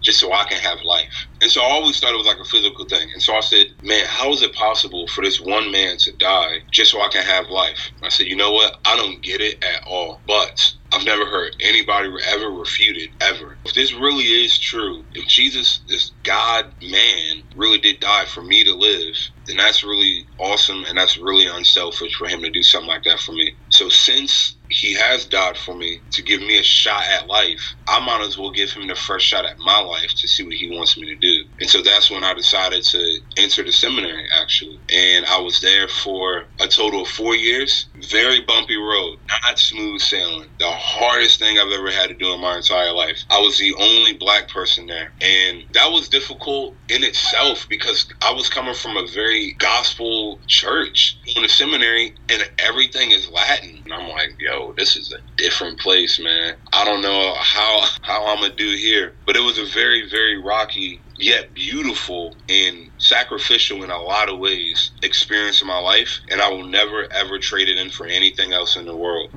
just 0.05 0.21
so 0.21 0.33
I 0.33 0.45
can 0.45 0.61
have 0.61 0.79
life. 0.85 1.29
And 1.41 1.51
so 1.51 1.63
I 1.63 1.71
always 1.71 1.99
thought 1.99 2.15
it 2.15 2.19
was 2.19 2.27
like 2.27 2.39
a 2.41 2.45
physical 2.45 2.87
thing. 2.87 3.09
And 3.15 3.23
so 3.23 3.35
I 3.35 3.41
said, 3.41 3.67
man, 3.83 4.05
how 4.09 4.33
is 4.33 4.43
it 4.43 4.55
possible 4.55 5.07
for 5.09 5.23
this 5.25 5.41
one 5.41 5.73
man 5.73 5.97
to 5.99 6.13
die 6.19 6.59
just 6.73 6.93
so 6.93 7.01
I 7.01 7.09
can 7.09 7.25
have 7.25 7.49
life? 7.51 7.93
I 8.05 8.09
said, 8.11 8.27
you 8.27 8.37
know 8.37 8.53
what? 8.53 8.75
I 8.87 8.97
don't 8.97 9.23
get 9.23 9.41
it 9.41 9.63
at 9.65 9.83
all. 9.87 10.23
But 10.27 10.51
I've 10.95 11.07
never 11.07 11.27
heard 11.27 11.53
anybody 11.61 12.11
ever 12.29 12.51
refute 12.51 12.99
it, 12.99 13.11
ever. 13.23 13.61
If 13.67 13.75
this 13.75 13.95
really 13.95 14.25
is 14.25 14.59
true, 14.59 15.05
if 15.15 15.29
Jesus, 15.29 15.83
this 15.89 16.13
God 16.25 16.67
man, 16.83 17.45
really 17.57 17.79
did 17.79 18.01
die 18.01 18.27
for 18.27 18.43
me 18.43 18.65
to 18.65 18.75
live, 18.75 19.17
then 19.49 19.59
that's 19.59 19.85
really 19.85 20.27
awesome 20.41 20.85
and 20.87 20.99
that's 20.99 21.19
really 21.19 21.47
unselfish 21.49 22.15
for 22.17 22.29
him 22.29 22.43
to 22.43 22.51
do 22.51 22.63
something 22.65 22.89
like 22.89 23.05
that 23.05 23.21
for 23.21 23.33
me. 23.33 23.55
So 23.71 23.91
since 23.91 24.59
he 24.69 24.95
has 24.95 25.27
died 25.27 25.57
for 25.57 25.75
me 25.75 26.03
to 26.13 26.23
give 26.23 26.41
me 26.41 26.59
a 26.59 26.63
shot 26.63 27.05
at 27.13 27.29
life, 27.29 27.75
I 27.87 28.05
might 28.05 28.23
as 28.27 28.39
well 28.39 28.51
give 28.51 28.73
him 28.73 28.87
the 28.89 28.95
first 28.95 29.27
shot 29.27 29.45
at 29.45 29.59
my 29.59 29.79
life 29.81 30.15
to 30.17 30.29
see 30.29 30.45
what 30.45 30.55
he 30.55 30.71
wants 30.77 30.97
me 30.97 31.07
to 31.07 31.17
do. 31.17 31.45
And 31.61 31.69
so 31.71 31.83
that's 31.83 32.11
when 32.11 32.25
I 32.25 32.35
decided 32.35 32.83
to 32.85 33.19
enter 33.37 33.63
the 33.63 33.73
seminary, 33.73 34.27
actually. 34.41 34.81
And 34.93 35.27
I 35.27 35.39
was 35.41 35.61
there 35.61 35.89
for 35.89 36.45
a 36.61 36.67
total 36.67 37.03
of 37.03 37.09
four 37.09 37.35
years. 37.37 37.89
Very 38.11 38.41
bumpy 38.43 38.77
road, 38.77 39.19
not 39.45 39.59
smooth 39.59 40.01
sailing. 40.01 40.49
The 40.59 40.71
hardest 40.71 41.39
thing 41.39 41.59
I've 41.59 41.73
ever 41.73 41.91
had 41.91 42.09
to 42.09 42.15
do 42.15 42.33
in 42.33 42.41
my 42.41 42.57
entire 42.57 42.93
life. 42.93 43.25
I 43.31 43.41
was 43.41 43.59
the 43.59 43.75
only 43.79 44.15
black 44.15 44.49
person 44.49 44.87
there. 44.87 45.13
And 45.21 45.63
that 45.75 45.91
was 45.91 46.09
difficult 46.09 46.77
in 46.89 47.05
itself 47.05 47.67
because 47.69 48.07
I 48.23 48.33
was 48.33 48.49
coming 48.49 48.75
from 48.75 48.97
a 48.97 49.07
very 49.07 49.55
gospel 49.59 50.41
church 50.47 51.19
in 51.37 51.43
the 51.43 51.49
seminary 51.49 52.15
and 52.29 52.43
everything 52.59 53.11
is 53.13 53.29
Latin. 53.29 53.83
And 53.85 53.95
I'm 53.95 54.09
like, 54.09 54.37
yo, 54.39 54.54
this 54.77 54.97
is 54.97 55.13
a 55.13 55.19
different 55.37 55.79
place, 55.81 56.19
man. 56.21 56.55
I 56.73 56.85
don't 56.85 57.03
know 57.03 57.35
how 57.39 57.87
how 58.03 58.27
I'm 58.27 58.41
gonna 58.41 58.55
do 58.55 58.71
here. 58.77 59.15
But 59.27 59.37
it 59.37 59.43
was 59.43 59.59
a 59.59 59.67
very, 59.67 60.09
very 60.09 60.41
rocky 60.43 61.03
yet 61.17 61.55
beautiful 61.55 62.37
and 62.49 62.91
sacrificial 62.99 63.85
in 63.85 63.91
a 63.91 63.99
lot 63.99 64.29
of 64.29 64.39
ways 64.39 64.93
experience 65.03 65.61
in 65.63 65.69
my 65.69 65.79
life 65.79 66.21
and 66.31 66.41
I 66.41 66.49
will 66.49 66.65
never 66.65 67.07
ever 67.13 67.39
trade 67.39 67.69
it 67.69 67.79
in 67.79 67.91
for 67.91 68.07
anything 68.07 68.53
else 68.53 68.77
in 68.77 68.85
the 68.85 68.97
world. 68.97 69.31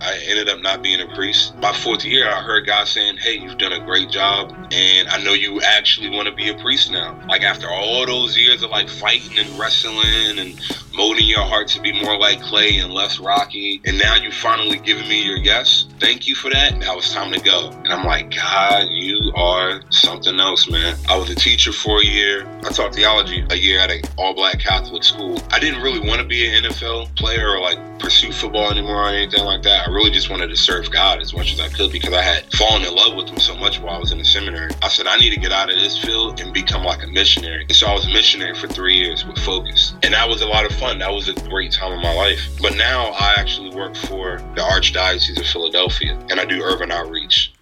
I 0.00 0.20
ended 0.26 0.48
up 0.48 0.60
not 0.60 0.82
being 0.82 1.00
a 1.00 1.14
priest. 1.14 1.56
My 1.56 1.72
fourth 1.72 2.04
year, 2.04 2.28
I 2.28 2.40
heard 2.42 2.66
God 2.66 2.86
saying, 2.86 3.16
Hey, 3.16 3.38
you've 3.38 3.58
done 3.58 3.72
a 3.72 3.84
great 3.84 4.10
job, 4.10 4.54
and 4.70 5.08
I 5.08 5.22
know 5.22 5.32
you 5.32 5.60
actually 5.62 6.10
want 6.10 6.28
to 6.28 6.34
be 6.34 6.48
a 6.48 6.54
priest 6.58 6.90
now. 6.90 7.18
Like, 7.28 7.42
after 7.42 7.68
all 7.68 8.06
those 8.06 8.36
years 8.36 8.62
of 8.62 8.70
like 8.70 8.88
fighting 8.88 9.38
and 9.38 9.58
wrestling 9.58 10.38
and 10.38 10.60
molding 10.98 11.26
your 11.26 11.44
heart 11.44 11.68
to 11.68 11.80
be 11.80 11.92
more 12.02 12.18
like 12.18 12.42
clay 12.42 12.78
and 12.78 12.92
less 12.92 13.20
rocky. 13.20 13.80
And 13.84 13.96
now 13.98 14.16
you 14.16 14.32
finally 14.32 14.78
given 14.78 15.08
me 15.08 15.24
your 15.24 15.36
yes. 15.36 15.86
Thank 16.00 16.26
you 16.26 16.34
for 16.34 16.50
that. 16.50 16.76
Now 16.76 16.98
it's 16.98 17.14
time 17.14 17.32
to 17.32 17.40
go. 17.40 17.70
And 17.84 17.92
I'm 17.92 18.04
like, 18.04 18.34
God, 18.34 18.88
you 18.90 19.17
are 19.34 19.80
something 19.90 20.38
else, 20.40 20.68
man. 20.70 20.96
I 21.08 21.16
was 21.16 21.30
a 21.30 21.34
teacher 21.34 21.72
for 21.72 22.00
a 22.00 22.04
year. 22.04 22.46
I 22.64 22.70
taught 22.70 22.94
theology 22.94 23.44
a 23.50 23.56
year 23.56 23.80
at 23.80 23.90
an 23.90 24.02
all 24.16 24.34
black 24.34 24.60
Catholic 24.60 25.02
school. 25.02 25.40
I 25.50 25.58
didn't 25.58 25.82
really 25.82 26.00
want 26.00 26.20
to 26.20 26.26
be 26.26 26.46
an 26.46 26.64
NFL 26.64 27.14
player 27.16 27.50
or 27.50 27.60
like 27.60 27.78
pursue 27.98 28.32
football 28.32 28.70
anymore 28.70 29.04
or 29.04 29.08
anything 29.08 29.44
like 29.44 29.62
that. 29.62 29.88
I 29.88 29.90
really 29.90 30.10
just 30.10 30.30
wanted 30.30 30.48
to 30.48 30.56
serve 30.56 30.90
God 30.90 31.20
as 31.20 31.34
much 31.34 31.52
as 31.52 31.60
I 31.60 31.68
could 31.68 31.92
because 31.92 32.12
I 32.12 32.22
had 32.22 32.44
fallen 32.54 32.84
in 32.84 32.94
love 32.94 33.16
with 33.16 33.28
him 33.28 33.38
so 33.38 33.56
much 33.56 33.80
while 33.80 33.96
I 33.96 33.98
was 33.98 34.12
in 34.12 34.18
the 34.18 34.24
seminary. 34.24 34.70
I 34.82 34.88
said, 34.88 35.06
I 35.06 35.16
need 35.18 35.34
to 35.34 35.40
get 35.40 35.52
out 35.52 35.70
of 35.70 35.76
this 35.76 35.98
field 35.98 36.40
and 36.40 36.52
become 36.52 36.84
like 36.84 37.02
a 37.02 37.06
missionary. 37.08 37.62
And 37.62 37.76
so 37.76 37.86
I 37.86 37.92
was 37.92 38.06
a 38.06 38.10
missionary 38.10 38.54
for 38.54 38.68
three 38.68 38.96
years 38.96 39.24
with 39.24 39.38
Focus. 39.38 39.94
And 40.02 40.14
that 40.14 40.28
was 40.28 40.42
a 40.42 40.46
lot 40.46 40.64
of 40.64 40.72
fun. 40.78 40.98
That 40.98 41.12
was 41.12 41.28
a 41.28 41.34
great 41.48 41.72
time 41.72 41.92
in 41.92 42.00
my 42.00 42.14
life. 42.14 42.40
But 42.60 42.76
now 42.76 43.12
I 43.12 43.34
actually 43.36 43.74
work 43.74 43.96
for 43.96 44.38
the 44.54 44.62
Archdiocese 44.62 45.38
of 45.38 45.46
Philadelphia 45.46 46.18
and 46.30 46.40
I 46.40 46.44
do 46.44 46.62
urban 46.62 46.90
outreach. 46.90 47.52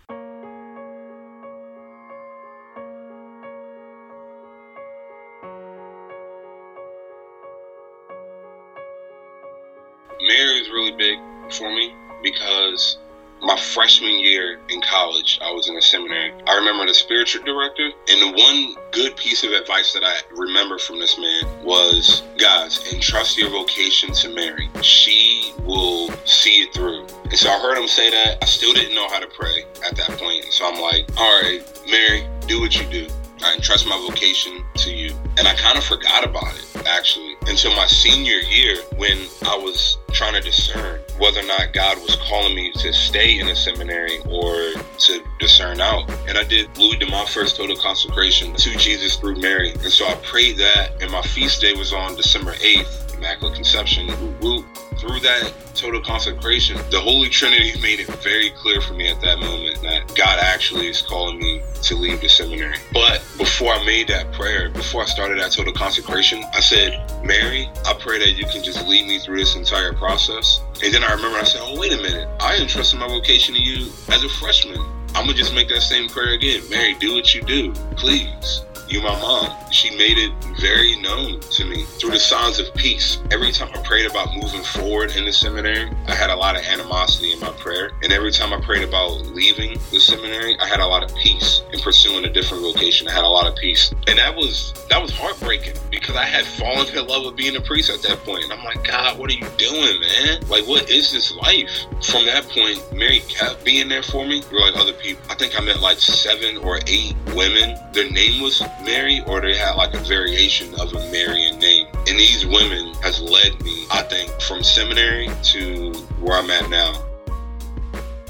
Is 10.66 10.73
really 10.73 10.92
big 10.92 11.18
for 11.52 11.70
me 11.70 11.94
because 12.23 12.99
my 13.42 13.56
freshman 13.56 14.18
year 14.18 14.58
in 14.70 14.80
college, 14.80 15.38
I 15.42 15.52
was 15.52 15.68
in 15.68 15.76
a 15.76 15.82
seminary. 15.82 16.32
I 16.46 16.56
remember 16.56 16.87
the 16.87 16.94
spiritual 16.94 17.44
director, 17.44 17.90
and 18.08 18.23
the 18.23 18.42
one 18.42 18.76
good 18.92 19.14
piece 19.16 19.44
of 19.44 19.52
advice 19.52 19.92
that 19.92 20.02
I 20.02 20.20
remember 20.35 20.78
from 20.78 20.99
this 20.99 21.18
man 21.18 21.44
was 21.62 22.23
guys, 22.38 22.92
entrust 22.92 23.37
your 23.37 23.50
vocation 23.50 24.12
to 24.14 24.30
Mary. 24.30 24.70
She 24.80 25.52
will 25.64 26.11
see 26.25 26.62
it 26.62 26.73
through. 26.73 27.06
And 27.25 27.35
so 27.35 27.50
I 27.50 27.58
heard 27.58 27.76
him 27.76 27.88
say 27.88 28.11
that. 28.11 28.38
I 28.42 28.46
still 28.46 28.73
didn't 28.73 28.94
know 28.94 29.08
how 29.08 29.20
to 29.20 29.28
pray 29.28 29.64
at 29.87 29.96
that 29.96 30.18
point. 30.18 30.46
So 30.46 30.66
I'm 30.66 30.80
like, 30.80 31.06
all 31.18 31.42
right, 31.42 31.61
Mary, 31.90 32.26
do 32.46 32.61
what 32.61 32.75
you 32.80 32.88
do. 32.90 33.06
I 33.44 33.54
entrust 33.54 33.87
my 33.87 33.99
vocation 34.08 34.64
to 34.76 34.90
you. 34.90 35.14
And 35.37 35.46
I 35.46 35.54
kind 35.54 35.76
of 35.76 35.85
forgot 35.85 36.25
about 36.25 36.54
it, 36.56 36.87
actually, 36.87 37.25
until 37.46 37.74
my 37.74 37.86
senior 37.86 38.38
year 38.38 38.76
when 38.96 39.18
I 39.46 39.56
was 39.56 39.98
trying 40.12 40.34
to 40.34 40.40
discern 40.40 41.00
whether 41.18 41.40
or 41.40 41.44
not 41.44 41.72
God 41.72 41.98
was 42.02 42.16
calling 42.28 42.54
me 42.54 42.72
to 42.72 42.92
stay 42.92 43.38
in 43.38 43.48
a 43.48 43.56
seminary 43.56 44.18
or 44.28 44.72
to 44.98 45.24
discern 45.38 45.80
out. 45.80 46.10
And 46.28 46.36
I 46.36 46.44
did 46.44 46.76
Louis 46.76 46.96
de 46.96 47.10
Montfort's 47.10 47.52
total 47.52 47.76
consecration 47.76 48.54
to 48.54 48.76
Jesus 48.76 49.16
through 49.16 49.40
Mary. 49.40 49.70
And 49.70 49.92
so 49.92 50.06
I 50.06 50.14
prayed 50.16 50.56
that, 50.58 51.00
and 51.00 51.10
my 51.10 51.22
feast 51.22 51.60
day 51.60 51.74
was 51.74 51.92
on 51.92 52.16
December 52.16 52.52
8th, 52.52 53.16
Immaculate 53.16 53.54
Conception. 53.54 54.08
Woo, 54.40 54.64
through 54.98 55.20
that 55.20 55.52
total 55.74 56.00
consecration, 56.00 56.76
the 56.90 57.00
Holy 57.00 57.28
Trinity 57.28 57.78
made 57.80 58.00
it 58.00 58.08
very 58.22 58.50
clear 58.50 58.80
for 58.80 58.94
me 58.94 59.10
at 59.10 59.20
that 59.20 59.38
moment 59.38 59.80
that 59.82 60.14
God 60.16 60.38
actually 60.40 60.88
is 60.88 61.02
calling 61.02 61.38
me 61.38 61.62
to 61.82 61.94
leave 61.94 62.20
the 62.20 62.28
seminary. 62.28 62.76
But 62.92 63.22
before 63.38 63.72
I 63.72 63.84
made 63.84 64.08
that 64.08 64.32
prayer, 64.32 64.70
before 64.70 65.02
I 65.02 65.06
started 65.06 65.38
that 65.38 65.52
total 65.52 65.72
consecration, 65.72 66.42
I 66.54 66.60
said, 66.60 67.24
Mary, 67.24 67.70
I 67.84 67.94
pray 67.94 68.18
that 68.18 68.32
you 68.32 68.46
can 68.46 68.62
just 68.62 68.86
lead 68.86 69.06
me 69.06 69.18
through 69.18 69.38
this 69.38 69.56
entire 69.56 69.92
process. 69.92 70.60
And 70.82 70.92
then 70.92 71.04
I 71.04 71.12
remember 71.12 71.38
I 71.38 71.44
said, 71.44 71.60
oh, 71.64 71.78
wait 71.78 71.92
a 71.92 71.98
minute. 71.98 72.28
I 72.40 72.56
entrusted 72.56 72.98
my 72.98 73.08
vocation 73.08 73.54
to 73.54 73.60
you 73.60 73.90
as 74.08 74.24
a 74.24 74.28
freshman. 74.28 74.80
I'm 75.14 75.24
going 75.24 75.28
to 75.28 75.34
just 75.34 75.54
make 75.54 75.68
that 75.68 75.80
same 75.82 76.08
prayer 76.08 76.34
again. 76.34 76.62
Mary, 76.68 76.94
do 77.00 77.14
what 77.14 77.34
you 77.34 77.42
do, 77.42 77.72
please 77.96 78.65
you 78.88 79.02
my 79.02 79.19
mom. 79.21 79.52
She 79.71 79.90
made 79.97 80.19
it 80.19 80.33
very 80.61 80.97
known 80.97 81.40
to 81.40 81.64
me 81.64 81.85
through 81.99 82.11
the 82.11 82.19
signs 82.19 82.59
of 82.59 82.73
peace. 82.75 83.19
Every 83.31 83.52
time 83.52 83.71
I 83.75 83.83
prayed 83.83 84.09
about 84.09 84.35
moving 84.35 84.62
forward 84.62 85.14
in 85.16 85.25
the 85.25 85.33
seminary, 85.33 85.90
I 86.07 86.14
had 86.14 86.31
a 86.31 86.37
lot 86.37 86.57
of 86.57 86.62
animosity 86.62 87.33
in 87.33 87.40
my 87.40 87.50
prayer. 87.52 87.90
And 88.02 88.12
every 88.12 88.33
time 88.33 88.52
I 88.52 88.61
prayed 88.61 88.85
about 88.85 89.26
leaving 89.26 89.78
the 89.90 90.00
seminary, 90.00 90.59
I 90.61 90.66
had 90.66 90.81
a 90.81 90.87
lot 90.87 91.02
of 91.02 91.14
peace 91.16 91.62
in 91.73 91.81
pursuing 91.81 92.25
a 92.25 92.33
different 92.33 92.62
vocation. 92.62 93.09
I 93.09 93.12
had 93.12 93.25
a 93.25 93.28
lot 93.28 93.47
of 93.47 93.57
peace. 93.57 93.93
And 94.07 94.19
that 94.19 94.35
was 94.35 94.73
that 94.88 95.00
was 95.02 95.11
heartbreaking 95.11 95.75
because 95.90 96.16
I 96.16 96.25
had 96.25 96.45
fallen 96.45 96.87
in 96.88 97.07
love 97.07 97.25
with 97.25 97.37
being 97.37 97.57
a 97.57 97.61
priest 97.61 97.90
at 97.90 98.02
that 98.02 98.19
point. 98.25 98.45
And 98.45 98.52
I'm 98.52 98.64
like, 98.64 98.85
God, 98.85 99.19
what 99.19 99.31
are 99.31 99.35
you 99.35 99.47
doing, 99.57 100.00
man? 100.00 100.47
Like, 100.49 100.66
what 100.66 100.90
is 100.90 101.12
this 101.12 101.33
life? 101.33 101.71
From 102.02 102.26
that 102.26 102.49
point, 102.49 102.81
Mary 102.93 103.21
kept 103.21 103.64
being 103.64 103.88
there 103.88 104.02
for 104.02 104.26
me. 104.26 104.43
You're 104.50 104.61
like 104.61 104.76
other 104.76 104.93
people. 104.93 105.23
I 105.28 105.35
think 105.35 105.59
I 105.59 105.64
met 105.64 105.81
like 105.81 105.99
seven 105.99 106.57
or 106.59 106.81
eight 106.87 107.14
women. 107.35 107.76
Their 107.93 108.11
name 108.11 108.43
was 108.43 108.62
Mary 108.87 109.23
or 109.26 109.40
they 109.40 109.57
had 109.57 109.75
like 109.75 109.93
a 109.93 109.99
variation 109.99 110.73
of 110.81 110.95
a 110.95 111.11
Marian 111.11 111.59
name. 111.59 111.88
And 112.07 112.19
these 112.19 112.47
women 112.47 112.95
has 113.02 113.21
led 113.21 113.61
me, 113.62 113.85
I 113.90 114.02
think, 114.02 114.31
from 114.40 114.62
seminary 114.62 115.28
to 115.52 115.93
where 116.21 116.38
I'm 116.38 116.50
at 116.50 116.71
now. 116.71 117.02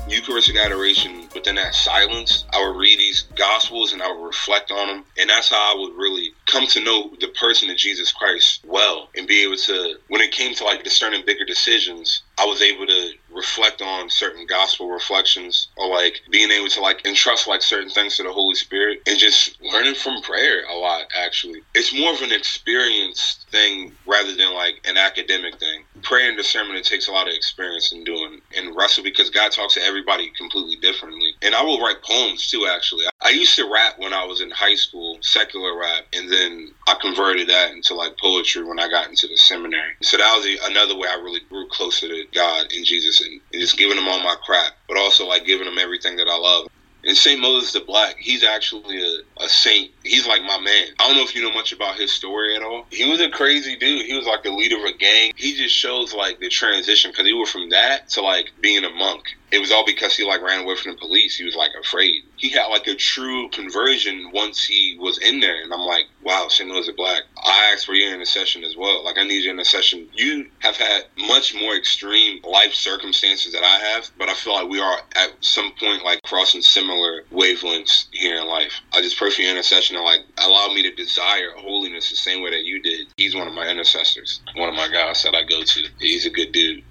Eucharistic 0.09 0.57
adoration 0.57 1.29
within 1.35 1.57
that 1.57 1.75
silence, 1.75 2.45
I 2.53 2.67
would 2.67 2.77
read 2.77 2.99
these 2.99 3.23
gospels 3.35 3.93
and 3.93 4.01
I 4.01 4.11
would 4.11 4.25
reflect 4.25 4.71
on 4.71 4.89
them. 4.89 5.05
And 5.19 5.29
that's 5.29 5.51
how 5.51 5.75
I 5.77 5.79
would 5.79 5.95
really 5.95 6.31
come 6.47 6.67
to 6.69 6.83
know 6.83 7.11
the 7.21 7.29
person 7.29 7.69
of 7.71 7.77
Jesus 7.77 8.13
Christ 8.13 8.65
well 8.65 9.11
and 9.17 9.27
be 9.27 9.43
able 9.45 9.57
to, 9.57 9.97
when 10.09 10.21
it 10.21 10.33
came 10.33 10.55
to 10.55 10.65
like 10.65 10.85
discerning 10.85 11.25
bigger 11.27 11.45
decisions, 11.45 12.23
I 12.39 12.47
was 12.47 12.63
able 12.63 12.87
to 12.87 13.13
reflect 13.37 13.83
on 13.83 14.11
certain 14.11 14.47
gospel 14.47 14.89
reflections 14.89 15.69
or 15.77 15.89
like 15.89 16.23
being 16.31 16.51
able 16.51 16.69
to 16.69 16.81
like 16.81 17.07
entrust 17.07 17.47
like 17.47 17.63
certain 17.63 17.91
things 17.91 18.17
to 18.17 18.23
the 18.23 18.33
Holy 18.33 18.55
Spirit 18.55 19.01
and 19.07 19.19
just 19.19 19.61
learning 19.61 19.95
from 19.95 20.23
prayer 20.23 20.65
a 20.65 20.75
lot 20.75 21.05
actually. 21.17 21.61
It's 21.75 21.95
more 21.95 22.13
of 22.13 22.23
an 22.23 22.33
experience 22.33 23.45
thing 23.51 23.93
rather 24.07 24.35
than 24.35 24.55
like 24.55 24.81
an 24.89 24.97
academic 24.97 25.59
thing. 25.59 25.85
Prayer 26.03 26.29
and 26.29 26.37
discernment 26.37 26.79
it 26.79 26.85
takes 26.85 27.09
a 27.09 27.13
lot 27.13 27.29
of 27.29 27.35
experience 27.35 27.93
in 27.93 28.05
doing 28.05 28.41
and 28.57 28.75
wrestle 28.75 29.05
because 29.05 29.31
God 29.31 29.53
talks 29.53 29.75
to 29.75 29.83
everybody 29.83 30.33
completely 30.37 30.77
differently. 30.77 31.36
And 31.47 31.55
I 31.55 31.63
will 31.63 31.79
write 31.79 32.03
poems 32.03 32.49
too 32.49 32.67
actually. 32.67 33.05
I 33.23 33.31
used 33.31 33.55
to 33.55 33.71
rap 33.73 34.01
when 34.01 34.13
I 34.13 34.25
was 34.25 34.41
in 34.41 34.51
high 34.51 34.75
school, 34.75 35.19
secular 35.21 35.79
rap, 35.79 36.05
and 36.13 36.31
then 36.31 36.73
I 36.89 36.97
converted 37.01 37.49
that 37.49 37.71
into 37.71 37.95
like 37.95 38.19
poetry 38.19 38.65
when 38.65 38.81
I 38.81 38.89
got 38.89 39.09
into 39.09 39.29
the 39.29 39.37
seminary. 39.37 39.93
So 40.03 40.17
that 40.17 40.37
was 40.37 40.45
another 40.69 40.97
way 40.97 41.07
I 41.09 41.15
really 41.23 41.41
grew 41.49 41.69
closer 41.69 42.09
to 42.09 42.25
God 42.35 42.73
and 42.75 42.85
Jesus 42.85 43.21
and, 43.21 43.41
and 43.53 43.61
just 43.61 43.79
giving 43.79 43.97
him 43.97 44.09
all 44.09 44.19
my 44.25 44.35
crap, 44.45 44.73
but 44.89 44.97
also 44.97 45.25
like 45.29 45.47
giving 45.47 45.69
him 45.69 45.79
everything 45.79 46.17
that 46.17 46.27
I 46.29 46.37
love. 46.37 46.67
And 47.05 47.17
St. 47.17 47.41
Moses 47.41 47.73
the 47.73 47.81
Black, 47.81 48.17
he's 48.19 48.43
actually 48.43 49.01
a, 49.01 49.45
a 49.45 49.49
saint. 49.49 49.93
He's 50.03 50.27
like 50.27 50.43
my 50.43 50.59
man. 50.59 50.89
I 50.99 51.07
don't 51.07 51.17
know 51.17 51.23
if 51.23 51.37
you 51.37 51.43
know 51.43 51.55
much 51.55 51.73
about 51.73 51.97
his 51.97 52.11
story 52.11 52.57
at 52.57 52.63
all. 52.65 52.87
He 52.91 53.09
was 53.09 53.21
a 53.21 53.31
crazy 53.31 53.77
dude. 53.77 54.07
He 54.07 54.17
was 54.17 54.27
like 54.27 54.43
the 54.43 54.51
leader 54.51 54.77
of 54.77 54.85
a 54.85 54.93
gang. 54.93 55.31
He 55.37 55.55
just 55.55 55.75
shows 55.75 56.13
like 56.13 56.41
the 56.41 56.49
transition 56.49 57.13
because 57.13 57.27
he 57.27 57.33
went 57.33 57.49
from 57.49 57.71
that 57.71 58.09
to 58.11 58.23
like 58.23 58.51
being 58.61 58.85
a 58.85 58.91
monk 58.91 59.23
it 59.57 59.61
was 59.61 59.73
all 59.73 59.87
because 59.87 60.15
he 60.15 60.23
like 60.23 60.43
ran 60.43 60.61
away 60.61 60.77
from 60.77 60.93
the 60.93 60.99
police. 60.99 61.37
He 61.37 61.45
was 61.45 61.57
like 61.57 61.71
afraid. 61.81 62.23
He 62.37 62.51
had 62.51 62.67
like 62.67 62.87
a 62.87 62.95
true 62.95 63.49
conversion 63.49 64.31
once 64.35 64.63
he 64.63 64.99
was 65.01 65.17
in 65.19 65.41
there, 65.41 65.63
and 65.63 65.73
I'm 65.73 65.81
like, 65.81 66.05
wow, 66.23 66.49
St. 66.49 66.69
Louis 66.69 66.91
Black. 66.95 67.23
I 67.43 67.73
asked 67.73 67.87
for 67.87 67.95
your 67.95 68.13
intercession 68.13 68.65
as 68.65 68.77
well. 68.77 69.03
Like 69.03 69.17
I 69.17 69.25
need 69.25 69.45
your 69.45 69.55
intercession. 69.55 70.09
You 70.13 70.47
have 70.59 70.77
had 70.77 71.05
much 71.17 71.55
more 71.55 71.75
extreme 71.75 72.43
life 72.43 72.75
circumstances 72.75 73.55
that 73.55 73.65
I 73.65 73.79
have, 73.79 74.11
but 74.19 74.29
I 74.29 74.35
feel 74.35 74.53
like 74.53 74.69
we 74.69 74.79
are 74.79 74.99
at 75.15 75.31
some 75.41 75.73
point 75.81 76.05
like 76.05 76.21
crossing 76.25 76.61
similar 76.61 77.23
wavelengths 77.33 78.09
here 78.13 78.37
in 78.37 78.47
life. 78.47 78.75
I 78.93 79.01
just 79.01 79.17
pray 79.17 79.31
for 79.31 79.41
your 79.41 79.53
intercession 79.53 79.97
and 79.97 80.05
like 80.05 80.21
allow 80.37 80.69
me 80.69 80.83
to 80.83 80.95
desire 80.95 81.53
holiness 81.57 82.11
the 82.11 82.17
same 82.17 82.43
way 82.43 82.51
that 82.51 82.65
you 82.65 82.83
did. 82.83 83.07
He's 83.17 83.35
one 83.35 83.49
of 83.49 83.55
my 83.55 83.67
intercessors, 83.67 84.43
one 84.55 84.69
of 84.69 84.75
my 84.75 84.89
guys 84.89 85.23
that 85.23 85.35
I 85.35 85.45
go 85.45 85.63
to. 85.63 85.85
He's 85.99 86.27
a 86.27 86.31
good 86.31 86.53
dude. 86.53 86.83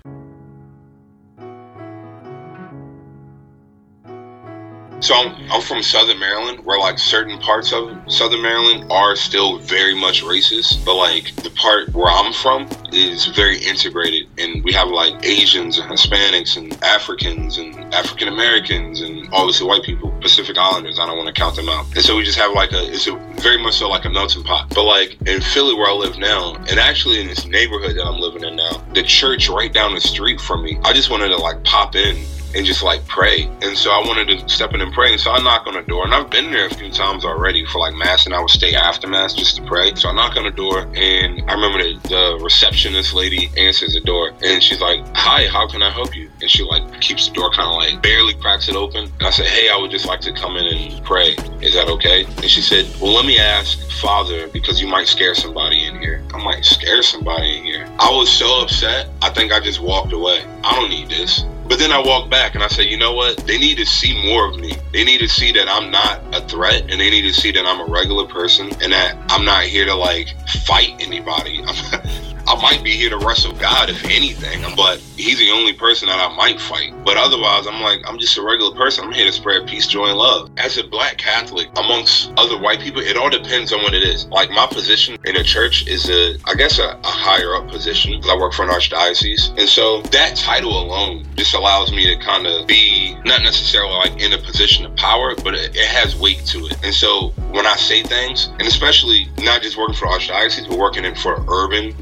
So 5.01 5.13
I'm, 5.13 5.35
I'm 5.51 5.61
from 5.61 5.83
Southern 5.83 6.19
Maryland, 6.19 6.65
where 6.65 6.79
like 6.79 6.97
certain 6.97 7.37
parts 7.39 7.73
of 7.73 7.95
Southern 8.07 8.41
Maryland 8.41 8.91
are 8.91 9.15
still 9.15 9.59
very 9.59 9.93
much 9.93 10.23
racist, 10.23 10.83
but 10.85 10.95
like 10.95 11.35
the 11.43 11.49
part 11.51 11.93
where 11.93 12.07
I'm 12.07 12.33
from 12.33 12.67
is 12.91 13.25
very 13.27 13.57
integrated, 13.59 14.27
and 14.37 14.63
we 14.63 14.71
have 14.73 14.87
like 14.87 15.23
Asians 15.25 15.77
and 15.77 15.89
Hispanics 15.91 16.57
and 16.57 16.81
Africans 16.83 17.57
and 17.57 17.93
African 17.93 18.29
Americans 18.29 19.01
and 19.01 19.27
obviously 19.33 19.67
white 19.67 19.83
people, 19.83 20.11
Pacific 20.21 20.57
Islanders. 20.57 20.97
I 20.97 21.05
don't 21.05 21.17
want 21.17 21.27
to 21.27 21.39
count 21.39 21.55
them 21.55 21.69
out, 21.69 21.85
and 21.95 22.03
so 22.03 22.15
we 22.15 22.23
just 22.23 22.37
have 22.37 22.53
like 22.53 22.71
a 22.71 22.91
it's 22.91 23.07
a 23.07 23.15
very 23.41 23.61
much 23.61 23.75
so 23.75 23.89
like 23.89 24.05
a 24.05 24.09
melting 24.09 24.43
pot. 24.43 24.69
But 24.73 24.85
like 24.85 25.17
in 25.27 25.41
Philly, 25.41 25.75
where 25.75 25.89
I 25.89 25.93
live 25.93 26.17
now, 26.17 26.55
and 26.69 26.79
actually 26.79 27.21
in 27.21 27.27
this 27.27 27.45
neighborhood 27.45 27.95
that 27.97 28.05
I'm 28.05 28.19
living 28.19 28.43
in 28.43 28.55
now, 28.55 28.83
the 28.93 29.03
church 29.03 29.49
right 29.49 29.71
down 29.71 29.93
the 29.93 30.01
street 30.01 30.39
from 30.39 30.63
me, 30.63 30.79
I 30.83 30.93
just 30.93 31.09
wanted 31.09 31.29
to 31.29 31.37
like 31.37 31.63
pop 31.63 31.95
in 31.95 32.15
and 32.55 32.65
just 32.65 32.81
like 32.81 33.05
pray. 33.07 33.49
And 33.61 33.77
so 33.77 33.91
I 33.91 33.99
wanted 33.99 34.29
to 34.29 34.49
step 34.49 34.73
in 34.73 34.81
and 34.81 34.93
pray. 34.93 35.11
And 35.11 35.19
so 35.19 35.31
I 35.31 35.41
knock 35.43 35.67
on 35.67 35.73
the 35.73 35.81
door, 35.81 36.05
and 36.05 36.13
I've 36.13 36.29
been 36.29 36.51
there 36.51 36.67
a 36.67 36.73
few 36.73 36.89
times 36.89 37.25
already 37.25 37.65
for 37.65 37.79
like 37.79 37.93
mass, 37.93 38.25
and 38.25 38.33
I 38.33 38.39
would 38.39 38.49
stay 38.49 38.73
after 38.73 39.07
mass 39.07 39.33
just 39.33 39.57
to 39.57 39.63
pray. 39.63 39.93
So 39.95 40.09
I 40.09 40.13
knock 40.13 40.37
on 40.37 40.43
the 40.43 40.51
door, 40.51 40.87
and 40.95 41.43
I 41.49 41.53
remember 41.53 41.83
the, 41.83 41.99
the 42.07 42.43
receptionist 42.43 43.13
lady 43.13 43.51
answers 43.57 43.93
the 43.93 44.01
door, 44.01 44.31
and 44.41 44.63
she's 44.63 44.81
like, 44.81 45.05
"Hi, 45.15 45.47
how 45.47 45.67
can 45.67 45.83
I 45.83 45.89
help 45.89 46.15
you?" 46.15 46.29
And 46.41 46.49
she 46.49 46.63
like 46.63 47.01
keeps 47.01 47.27
the 47.27 47.33
door 47.33 47.51
kind 47.51 47.69
of 47.69 47.75
like 47.75 48.01
barely 48.01 48.33
cracks 48.35 48.69
it 48.69 48.75
open. 48.75 49.11
And 49.19 49.27
I 49.27 49.31
said, 49.31 49.47
"Hey, 49.47 49.69
I 49.69 49.77
would 49.77 49.91
just 49.91 50.05
like 50.05 50.21
to 50.21 50.31
come 50.31 50.55
in 50.55 50.65
and 50.65 51.03
pray. 51.03 51.35
Is 51.61 51.73
that 51.73 51.89
okay?" 51.89 52.23
And 52.23 52.49
she 52.49 52.61
said, 52.61 52.85
"Well, 53.01 53.13
let 53.13 53.25
me 53.25 53.37
ask 53.37 53.79
Father 54.01 54.47
because 54.47 54.81
you 54.81 54.87
might 54.87 55.07
scare 55.07 55.35
somebody 55.35 55.85
in 55.85 55.99
here." 55.99 56.23
I'm 56.33 56.45
like, 56.45 56.63
"Scare 56.63 57.03
somebody 57.03 57.57
in 57.57 57.63
here?" 57.63 57.87
I 57.99 58.09
was 58.11 58.31
so 58.31 58.61
upset. 58.61 59.09
I 59.21 59.29
think 59.29 59.51
I 59.51 59.59
just 59.59 59.81
walked 59.81 60.13
away. 60.13 60.43
I 60.63 60.75
don't 60.75 60.89
need 60.89 61.09
this. 61.09 61.45
But 61.67 61.79
then 61.79 61.91
I 61.91 61.99
walk 61.99 62.29
back 62.29 62.53
and 62.53 62.63
I 62.63 62.67
say, 62.67 62.83
you 62.83 62.97
know 62.97 63.13
what? 63.13 63.37
They 63.47 63.57
need 63.57 63.77
to 63.77 63.85
see 63.85 64.23
more 64.29 64.47
of 64.47 64.59
me. 64.59 64.73
They 64.93 65.03
need 65.03 65.17
to 65.19 65.27
see 65.27 65.51
that 65.53 65.67
I'm 65.67 65.89
not 65.89 66.21
a 66.35 66.41
threat 66.47 66.81
and 66.81 67.01
they 67.01 67.09
need 67.09 67.23
to 67.23 67.33
see 67.33 67.51
that 67.51 67.65
I'm 67.65 67.79
a 67.79 67.91
regular 67.91 68.27
person 68.27 68.69
and 68.83 68.93
that 68.93 69.17
I'm 69.29 69.43
not 69.43 69.63
here 69.63 69.85
to 69.85 69.95
like 69.95 70.27
fight 70.65 70.95
anybody. 70.99 71.63
I 72.47 72.61
might 72.61 72.83
be 72.83 72.91
here 72.91 73.09
to 73.09 73.17
wrestle 73.17 73.53
God, 73.53 73.89
if 73.89 74.03
anything, 74.05 74.63
but 74.75 74.99
He's 75.17 75.39
the 75.39 75.51
only 75.51 75.73
person 75.73 76.07
that 76.07 76.19
I 76.19 76.33
might 76.35 76.59
fight. 76.59 76.93
But 77.03 77.17
otherwise, 77.17 77.67
I'm 77.67 77.81
like, 77.81 78.01
I'm 78.07 78.19
just 78.19 78.37
a 78.37 78.43
regular 78.43 78.75
person. 78.75 79.05
I'm 79.05 79.11
here 79.11 79.25
to 79.25 79.31
spread 79.31 79.67
peace, 79.67 79.87
joy, 79.87 80.07
and 80.07 80.17
love. 80.17 80.51
As 80.57 80.77
a 80.77 80.83
black 80.83 81.17
Catholic, 81.17 81.69
amongst 81.77 82.31
other 82.37 82.57
white 82.57 82.79
people, 82.79 83.01
it 83.01 83.17
all 83.17 83.29
depends 83.29 83.73
on 83.73 83.81
what 83.81 83.93
it 83.93 84.03
is. 84.03 84.27
Like 84.27 84.49
my 84.51 84.67
position 84.67 85.17
in 85.25 85.35
a 85.37 85.43
church 85.43 85.87
is 85.87 86.09
a, 86.09 86.37
I 86.45 86.53
guess, 86.55 86.79
a, 86.79 86.99
a 87.03 87.07
higher 87.07 87.55
up 87.55 87.67
position. 87.67 88.21
I 88.29 88.37
work 88.37 88.53
for 88.53 88.63
an 88.63 88.69
archdiocese, 88.69 89.57
and 89.57 89.67
so 89.67 90.01
that 90.03 90.35
title 90.35 90.77
alone 90.79 91.25
just 91.35 91.53
allows 91.53 91.91
me 91.91 92.05
to 92.13 92.23
kind 92.23 92.45
of 92.45 92.67
be 92.67 93.15
not 93.25 93.41
necessarily 93.41 93.93
like 93.93 94.21
in 94.21 94.33
a 94.33 94.37
position 94.37 94.85
of 94.85 94.95
power, 94.95 95.35
but 95.43 95.55
it, 95.55 95.75
it 95.75 95.87
has 95.87 96.15
weight 96.15 96.45
to 96.47 96.65
it. 96.67 96.77
And 96.83 96.93
so 96.93 97.29
when 97.51 97.65
I 97.65 97.75
say 97.75 98.03
things, 98.03 98.47
and 98.59 98.63
especially 98.63 99.29
not 99.39 99.61
just 99.61 99.77
working 99.77 99.95
for 99.95 100.07
archdiocese, 100.07 100.67
but 100.67 100.77
working 100.77 101.05
in 101.05 101.15
for 101.15 101.43
urban 101.49 101.95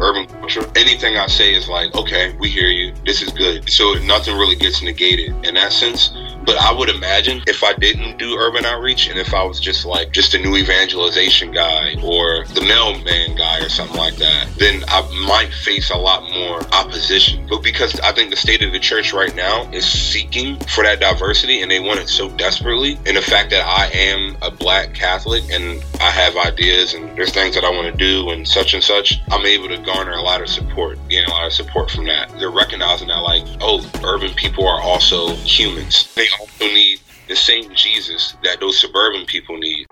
urban 0.00 0.26
culture, 0.26 0.64
anything 0.76 1.16
I 1.16 1.26
say 1.26 1.54
is 1.54 1.68
like, 1.68 1.94
okay, 1.94 2.34
we 2.38 2.48
hear 2.48 2.68
you. 2.68 2.94
This 3.04 3.22
is 3.22 3.32
good. 3.32 3.68
So 3.68 3.94
nothing 3.94 4.36
really 4.36 4.56
gets 4.56 4.82
negated 4.82 5.34
in 5.44 5.54
sense. 5.72 6.10
But 6.48 6.56
I 6.62 6.72
would 6.72 6.88
imagine 6.88 7.42
if 7.46 7.62
I 7.62 7.74
didn't 7.74 8.16
do 8.16 8.38
urban 8.38 8.64
outreach 8.64 9.06
and 9.06 9.18
if 9.18 9.34
I 9.34 9.44
was 9.44 9.60
just 9.60 9.84
like 9.84 10.12
just 10.12 10.32
a 10.32 10.38
new 10.38 10.56
evangelization 10.56 11.50
guy 11.50 11.96
or 12.02 12.46
the 12.54 12.62
mailman 12.62 13.36
guy 13.36 13.58
or 13.58 13.68
something 13.68 13.98
like 13.98 14.16
that, 14.16 14.48
then 14.56 14.82
I 14.88 15.02
might 15.28 15.52
face 15.52 15.90
a 15.90 15.98
lot 15.98 16.22
more 16.32 16.62
opposition. 16.72 17.46
But 17.46 17.62
because 17.62 18.00
I 18.00 18.12
think 18.12 18.30
the 18.30 18.36
state 18.36 18.62
of 18.62 18.72
the 18.72 18.78
church 18.78 19.12
right 19.12 19.34
now 19.36 19.70
is 19.72 19.84
seeking 19.84 20.58
for 20.60 20.84
that 20.84 21.00
diversity 21.00 21.60
and 21.60 21.70
they 21.70 21.80
want 21.80 22.00
it 22.00 22.08
so 22.08 22.30
desperately, 22.30 22.98
and 23.04 23.18
the 23.18 23.20
fact 23.20 23.50
that 23.50 23.66
I 23.66 23.90
am 23.92 24.38
a 24.40 24.50
black 24.50 24.94
Catholic 24.94 25.44
and 25.50 25.84
I 26.00 26.10
have 26.10 26.34
ideas 26.38 26.94
and 26.94 27.14
there's 27.14 27.30
things 27.30 27.56
that 27.56 27.64
I 27.64 27.70
want 27.70 27.92
to 27.92 27.98
do 27.98 28.30
and 28.30 28.48
such 28.48 28.72
and 28.72 28.82
such, 28.82 29.20
I'm 29.30 29.44
able 29.44 29.68
to 29.68 29.76
garner 29.76 30.12
a 30.12 30.22
lot 30.22 30.40
of 30.40 30.48
support, 30.48 30.98
getting 31.10 31.28
a 31.28 31.32
lot 31.32 31.46
of 31.46 31.52
support 31.52 31.90
from 31.90 32.06
that. 32.06 32.30
They're 32.38 32.50
recognizing 32.50 33.08
that 33.08 33.18
like, 33.18 33.44
oh, 33.60 33.84
urban 34.02 34.32
people 34.32 34.66
are 34.66 34.80
also 34.80 35.34
humans. 35.34 36.10
They 36.14 36.26
also 36.40 36.64
need 36.66 37.00
the 37.28 37.36
same 37.36 37.74
Jesus 37.74 38.36
that 38.44 38.60
those 38.60 38.78
suburban 38.78 39.26
people 39.26 39.56
need. 39.58 39.86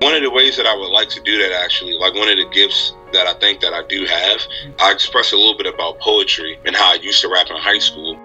One 0.00 0.14
of 0.14 0.22
the 0.22 0.30
ways 0.30 0.56
that 0.56 0.66
I 0.66 0.76
would 0.76 0.90
like 0.90 1.08
to 1.10 1.20
do 1.22 1.38
that 1.38 1.52
actually, 1.52 1.94
like 1.94 2.14
one 2.14 2.28
of 2.28 2.36
the 2.36 2.48
gifts 2.52 2.94
that 3.12 3.26
I 3.26 3.34
think 3.34 3.60
that 3.60 3.72
I 3.72 3.82
do 3.88 4.04
have, 4.04 4.40
I 4.78 4.92
express 4.92 5.32
a 5.32 5.36
little 5.36 5.56
bit 5.56 5.66
about 5.66 5.98
poetry 6.00 6.58
and 6.66 6.76
how 6.76 6.92
I 6.92 6.96
used 6.96 7.20
to 7.22 7.28
rap 7.28 7.48
in 7.50 7.56
high 7.56 7.78
school. 7.78 8.18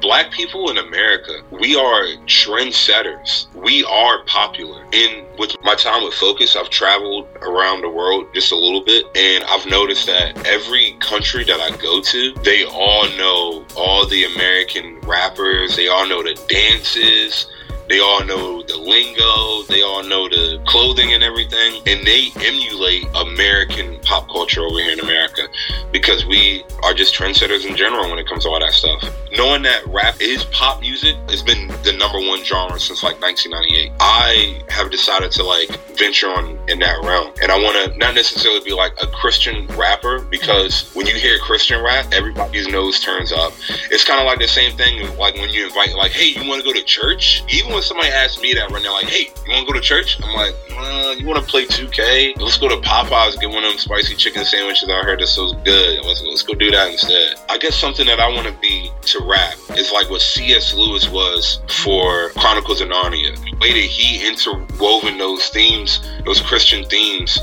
Black 0.00 0.30
people 0.30 0.70
in 0.70 0.78
America, 0.78 1.40
we 1.50 1.76
are 1.76 2.04
trendsetters. 2.26 3.52
We 3.54 3.84
are 3.84 4.22
popular. 4.24 4.84
And 4.92 5.26
with 5.38 5.56
my 5.62 5.74
time 5.74 6.04
with 6.04 6.14
Focus, 6.14 6.56
I've 6.56 6.68
traveled 6.68 7.26
around 7.40 7.80
the 7.80 7.88
world 7.88 8.26
just 8.34 8.52
a 8.52 8.56
little 8.56 8.84
bit, 8.84 9.06
and 9.16 9.44
I've 9.44 9.66
noticed 9.66 10.06
that 10.06 10.46
every 10.46 10.92
country 11.00 11.44
that 11.44 11.58
I 11.58 11.76
go 11.78 12.00
to, 12.02 12.34
they 12.44 12.64
all 12.64 13.08
know 13.16 13.64
all 13.76 14.06
the 14.06 14.24
American 14.24 15.00
rappers, 15.00 15.76
they 15.76 15.88
all 15.88 16.06
know 16.06 16.22
the 16.22 16.34
dances, 16.48 17.46
they 17.88 18.00
all 18.00 18.24
know 18.24 18.62
the 18.62 18.76
lingo, 18.76 19.62
they 19.68 19.82
all 19.82 20.02
know 20.02 20.28
the 20.28 20.60
clothing 20.66 21.12
and 21.12 21.22
everything, 21.22 21.82
and 21.86 22.06
they 22.06 22.28
emulate 22.36 23.04
American 23.14 23.98
pop 24.00 24.28
culture 24.28 24.62
over 24.62 24.78
here 24.78 24.92
in 24.92 25.00
America 25.00 25.48
because 25.92 26.24
we 26.26 26.64
are 26.82 26.94
just 26.94 27.14
trendsetters 27.14 27.66
in 27.66 27.76
general 27.76 28.08
when 28.08 28.18
it 28.18 28.26
comes 28.26 28.44
to 28.44 28.50
all 28.50 28.60
that 28.60 28.72
stuff. 28.72 29.02
Knowing 29.36 29.62
that 29.62 29.86
rap 29.88 30.20
is 30.20 30.44
pop 30.46 30.80
music 30.80 31.16
has 31.28 31.42
been 31.42 31.68
the 31.82 31.92
number 31.98 32.18
one 32.18 32.42
genre 32.44 32.78
since 32.78 33.02
like 33.02 33.20
1998. 33.20 33.92
I 34.00 34.62
have 34.68 34.90
decided 34.90 35.32
to 35.32 35.42
like 35.42 35.68
venture 35.96 36.28
on 36.28 36.58
in 36.68 36.78
that 36.78 37.02
realm, 37.04 37.32
and 37.42 37.50
I 37.50 37.58
want 37.58 37.92
to 37.92 37.98
not 37.98 38.14
necessarily 38.14 38.60
be 38.60 38.72
like 38.72 38.92
a 39.02 39.06
Christian 39.08 39.66
rapper 39.76 40.20
because 40.20 40.90
when 40.94 41.06
you 41.06 41.14
hear 41.14 41.38
Christian 41.38 41.82
rap, 41.82 42.06
everybody's 42.12 42.68
nose 42.68 43.00
turns 43.00 43.32
up. 43.32 43.52
It's 43.90 44.04
kind 44.04 44.20
of 44.20 44.26
like 44.26 44.38
the 44.38 44.48
same 44.48 44.76
thing 44.76 45.16
like 45.18 45.34
when 45.34 45.50
you 45.50 45.66
invite 45.66 45.94
like, 45.94 46.12
hey, 46.12 46.40
you 46.40 46.48
want 46.48 46.62
to 46.62 46.66
go 46.66 46.72
to 46.72 46.84
church? 46.84 47.42
Even 47.52 47.73
when 47.74 47.82
somebody 47.82 48.08
asks 48.08 48.40
me 48.40 48.54
that 48.54 48.70
right 48.70 48.82
now, 48.82 48.92
like, 48.92 49.06
hey, 49.06 49.32
you 49.44 49.52
want 49.52 49.66
to 49.66 49.72
go 49.72 49.72
to 49.72 49.80
church? 49.80 50.18
I'm 50.22 50.34
like, 50.34 50.54
uh, 50.70 51.14
you 51.18 51.26
want 51.26 51.44
to 51.44 51.50
play 51.50 51.66
2K? 51.66 52.38
Let's 52.40 52.56
go 52.56 52.68
to 52.68 52.76
Popeyes, 52.76 53.38
get 53.40 53.50
one 53.50 53.64
of 53.64 53.70
them 53.70 53.78
spicy 53.78 54.14
chicken 54.14 54.44
sandwiches 54.44 54.88
I 54.88 55.02
heard 55.02 55.20
that's 55.20 55.32
so 55.32 55.52
good. 55.64 56.04
Let's, 56.04 56.22
let's 56.22 56.42
go 56.42 56.54
do 56.54 56.70
that 56.70 56.92
instead. 56.92 57.34
I 57.48 57.58
guess 57.58 57.74
something 57.74 58.06
that 58.06 58.20
I 58.20 58.28
want 58.28 58.46
to 58.46 58.54
be 58.60 58.90
to 59.02 59.20
rap 59.24 59.54
is 59.76 59.90
like 59.90 60.08
what 60.08 60.22
C.S. 60.22 60.72
Lewis 60.72 61.08
was 61.08 61.60
for 61.68 62.30
Chronicles 62.30 62.80
of 62.80 62.88
Narnia. 62.88 63.34
The 63.34 63.56
way 63.60 63.72
that 63.72 63.90
he 63.90 64.24
interwoven 64.26 65.18
those 65.18 65.48
themes, 65.48 66.00
those 66.24 66.40
Christian 66.40 66.84
themes, 66.84 67.38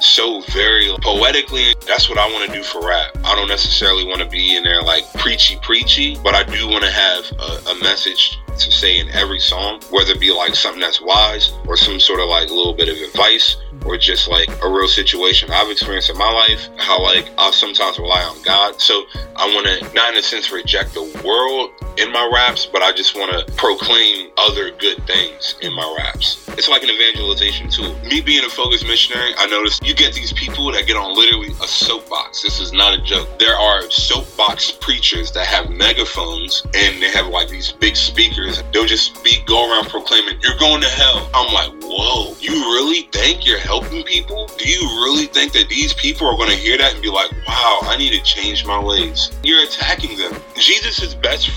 so 0.00 0.40
very 0.52 0.90
poetically. 1.00 1.76
That's 1.86 2.08
what 2.08 2.18
I 2.18 2.26
want 2.32 2.50
to 2.50 2.56
do 2.56 2.64
for 2.64 2.84
rap. 2.86 3.16
I 3.24 3.36
don't 3.36 3.48
necessarily 3.48 4.04
want 4.04 4.20
to 4.20 4.28
be 4.28 4.56
in 4.56 4.64
there 4.64 4.82
like 4.82 5.10
preachy, 5.14 5.58
preachy, 5.62 6.16
but 6.24 6.34
I 6.34 6.42
do 6.42 6.66
want 6.68 6.82
to 6.82 6.90
have 6.90 7.24
a, 7.38 7.70
a 7.70 7.74
message 7.80 8.38
to 8.58 8.72
say 8.72 8.98
in 8.98 9.08
every 9.10 9.40
song, 9.40 9.80
whether 9.90 10.12
it 10.12 10.20
be 10.20 10.32
like 10.32 10.54
something 10.54 10.80
that's 10.80 11.00
wise 11.00 11.52
or 11.66 11.76
some 11.76 12.00
sort 12.00 12.20
of 12.20 12.28
like 12.28 12.48
a 12.48 12.54
little 12.54 12.74
bit 12.74 12.88
of 12.88 12.96
advice 12.96 13.56
or 13.84 13.96
just 13.96 14.28
like 14.28 14.48
a 14.62 14.68
real 14.68 14.88
situation 14.88 15.50
I've 15.50 15.70
experienced 15.70 16.10
in 16.10 16.18
my 16.18 16.30
life, 16.30 16.68
how 16.76 17.02
like 17.02 17.30
I'll 17.38 17.52
sometimes 17.52 17.98
rely 17.98 18.22
on 18.22 18.40
God. 18.42 18.80
So 18.80 19.04
I 19.36 19.46
want 19.54 19.66
to 19.66 19.94
not 19.94 20.12
in 20.12 20.18
a 20.18 20.22
sense 20.22 20.50
reject 20.50 20.94
the 20.94 21.22
world 21.24 21.70
in 21.98 22.12
my 22.12 22.30
raps, 22.32 22.66
but 22.66 22.82
I 22.82 22.92
just 22.92 23.14
want 23.14 23.32
to 23.32 23.52
proclaim 23.54 24.30
other 24.36 24.70
good 24.70 25.04
things 25.06 25.56
in 25.62 25.72
my 25.74 25.96
raps. 25.98 26.48
It's 26.50 26.68
like 26.68 26.82
an 26.82 26.90
evangelization 26.90 27.70
tool. 27.70 27.94
Me 28.04 28.20
being 28.20 28.44
a 28.44 28.48
focused 28.48 28.86
missionary, 28.86 29.32
I 29.38 29.46
noticed 29.46 29.84
you 29.86 29.94
get 29.94 30.14
these 30.14 30.32
people 30.32 30.70
that 30.72 30.86
get 30.86 30.96
on 30.96 31.14
literally 31.14 31.52
a 31.62 31.68
soapbox. 31.68 32.42
This 32.42 32.60
is 32.60 32.72
not 32.72 32.98
a 32.98 33.02
joke. 33.02 33.38
There 33.38 33.56
are 33.56 33.90
soapbox 33.90 34.72
preachers 34.72 35.32
that 35.32 35.46
have 35.46 35.70
megaphones 35.70 36.62
and 36.74 37.02
they 37.02 37.10
have 37.10 37.28
like 37.28 37.48
these 37.48 37.72
big 37.72 37.96
speakers. 37.96 38.62
They'll 38.72 38.86
just 38.86 39.22
be 39.24 39.42
go 39.46 39.70
around 39.70 39.88
proclaiming, 39.88 40.40
"You're 40.42 40.58
going 40.58 40.82
to 40.82 40.88
hell." 40.88 41.28
I'm 41.34 41.52
like, 41.52 41.72
whoa, 41.82 42.34
you 42.40 42.52
really 42.52 43.08
think 43.12 43.46
you're 43.46 43.58
helping 43.58 44.02
people? 44.04 44.50
Do 44.58 44.68
you 44.68 44.80
really 45.04 45.26
think 45.26 45.52
that 45.52 45.68
these 45.68 45.92
people 45.94 46.26
are 46.26 46.36
going 46.36 46.50
to 46.50 46.56
hear 46.56 46.76
that 46.78 46.92
and 46.94 47.02
be 47.02 47.10
like, 47.10 47.30
wow, 47.46 47.80
I 47.82 47.96
need 47.96 48.10
to 48.10 48.22
change 48.22 48.64
my 48.66 48.82
ways? 48.82 49.30
You're 49.42 49.62
attacking 49.62 50.16
them. 50.16 50.34
Jesus' 50.56 51.14
best 51.14 51.50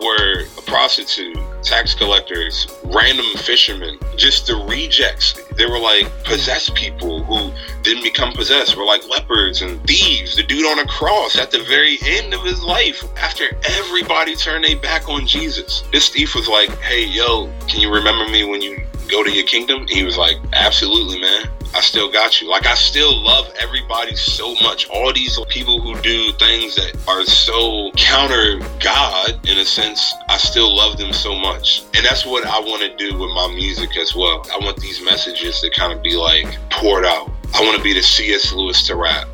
were 0.00 0.42
a 0.58 0.62
prostitute, 0.62 1.38
tax 1.62 1.94
collectors, 1.94 2.66
random 2.84 3.26
fishermen, 3.36 3.98
just 4.16 4.46
the 4.46 4.56
rejects. 4.68 5.34
They 5.56 5.66
were 5.66 5.78
like 5.78 6.06
possessed 6.24 6.74
people 6.74 7.24
who 7.24 7.52
didn't 7.82 8.02
become 8.02 8.32
possessed, 8.32 8.76
were 8.76 8.84
like 8.84 9.08
lepers 9.08 9.62
and 9.62 9.84
thieves. 9.86 10.36
The 10.36 10.42
dude 10.42 10.66
on 10.66 10.78
a 10.78 10.86
cross 10.86 11.38
at 11.38 11.50
the 11.50 11.62
very 11.64 11.98
end 12.04 12.34
of 12.34 12.42
his 12.42 12.62
life, 12.62 13.04
after 13.16 13.44
everybody 13.64 14.36
turned 14.36 14.64
their 14.64 14.76
back 14.76 15.08
on 15.08 15.26
Jesus, 15.26 15.82
this 15.92 16.08
thief 16.08 16.34
was 16.34 16.48
like, 16.48 16.70
hey, 16.78 17.04
yo, 17.04 17.52
can 17.68 17.80
you 17.80 17.92
remember 17.92 18.30
me 18.30 18.44
when 18.44 18.62
you 18.62 18.82
go 19.08 19.22
to 19.22 19.30
your 19.30 19.46
kingdom? 19.46 19.86
He 19.88 20.04
was 20.04 20.16
like, 20.18 20.36
absolutely, 20.52 21.20
man. 21.20 21.50
I 21.76 21.80
still 21.80 22.10
got 22.10 22.40
you. 22.40 22.48
Like 22.48 22.64
I 22.64 22.72
still 22.72 23.22
love 23.22 23.52
everybody 23.60 24.16
so 24.16 24.54
much. 24.62 24.88
All 24.88 25.12
these 25.12 25.38
people 25.50 25.78
who 25.78 26.00
do 26.00 26.32
things 26.32 26.74
that 26.74 26.96
are 27.06 27.22
so 27.24 27.90
counter 27.96 28.60
God 28.80 29.46
in 29.46 29.58
a 29.58 29.64
sense, 29.66 30.14
I 30.30 30.38
still 30.38 30.74
love 30.74 30.96
them 30.96 31.12
so 31.12 31.34
much. 31.34 31.84
And 31.94 32.02
that's 32.02 32.24
what 32.24 32.46
I 32.46 32.58
want 32.60 32.80
to 32.80 32.96
do 32.96 33.18
with 33.18 33.30
my 33.32 33.48
music 33.54 33.94
as 33.98 34.14
well. 34.14 34.46
I 34.50 34.56
want 34.64 34.80
these 34.80 35.04
messages 35.04 35.60
to 35.60 35.68
kind 35.68 35.92
of 35.92 36.02
be 36.02 36.16
like 36.16 36.46
poured 36.70 37.04
out. 37.04 37.30
I 37.54 37.60
want 37.60 37.76
to 37.76 37.82
be 37.82 37.92
the 37.92 38.02
C.S. 38.02 38.54
Lewis 38.54 38.86
to 38.86 38.96
rap. 38.96 39.28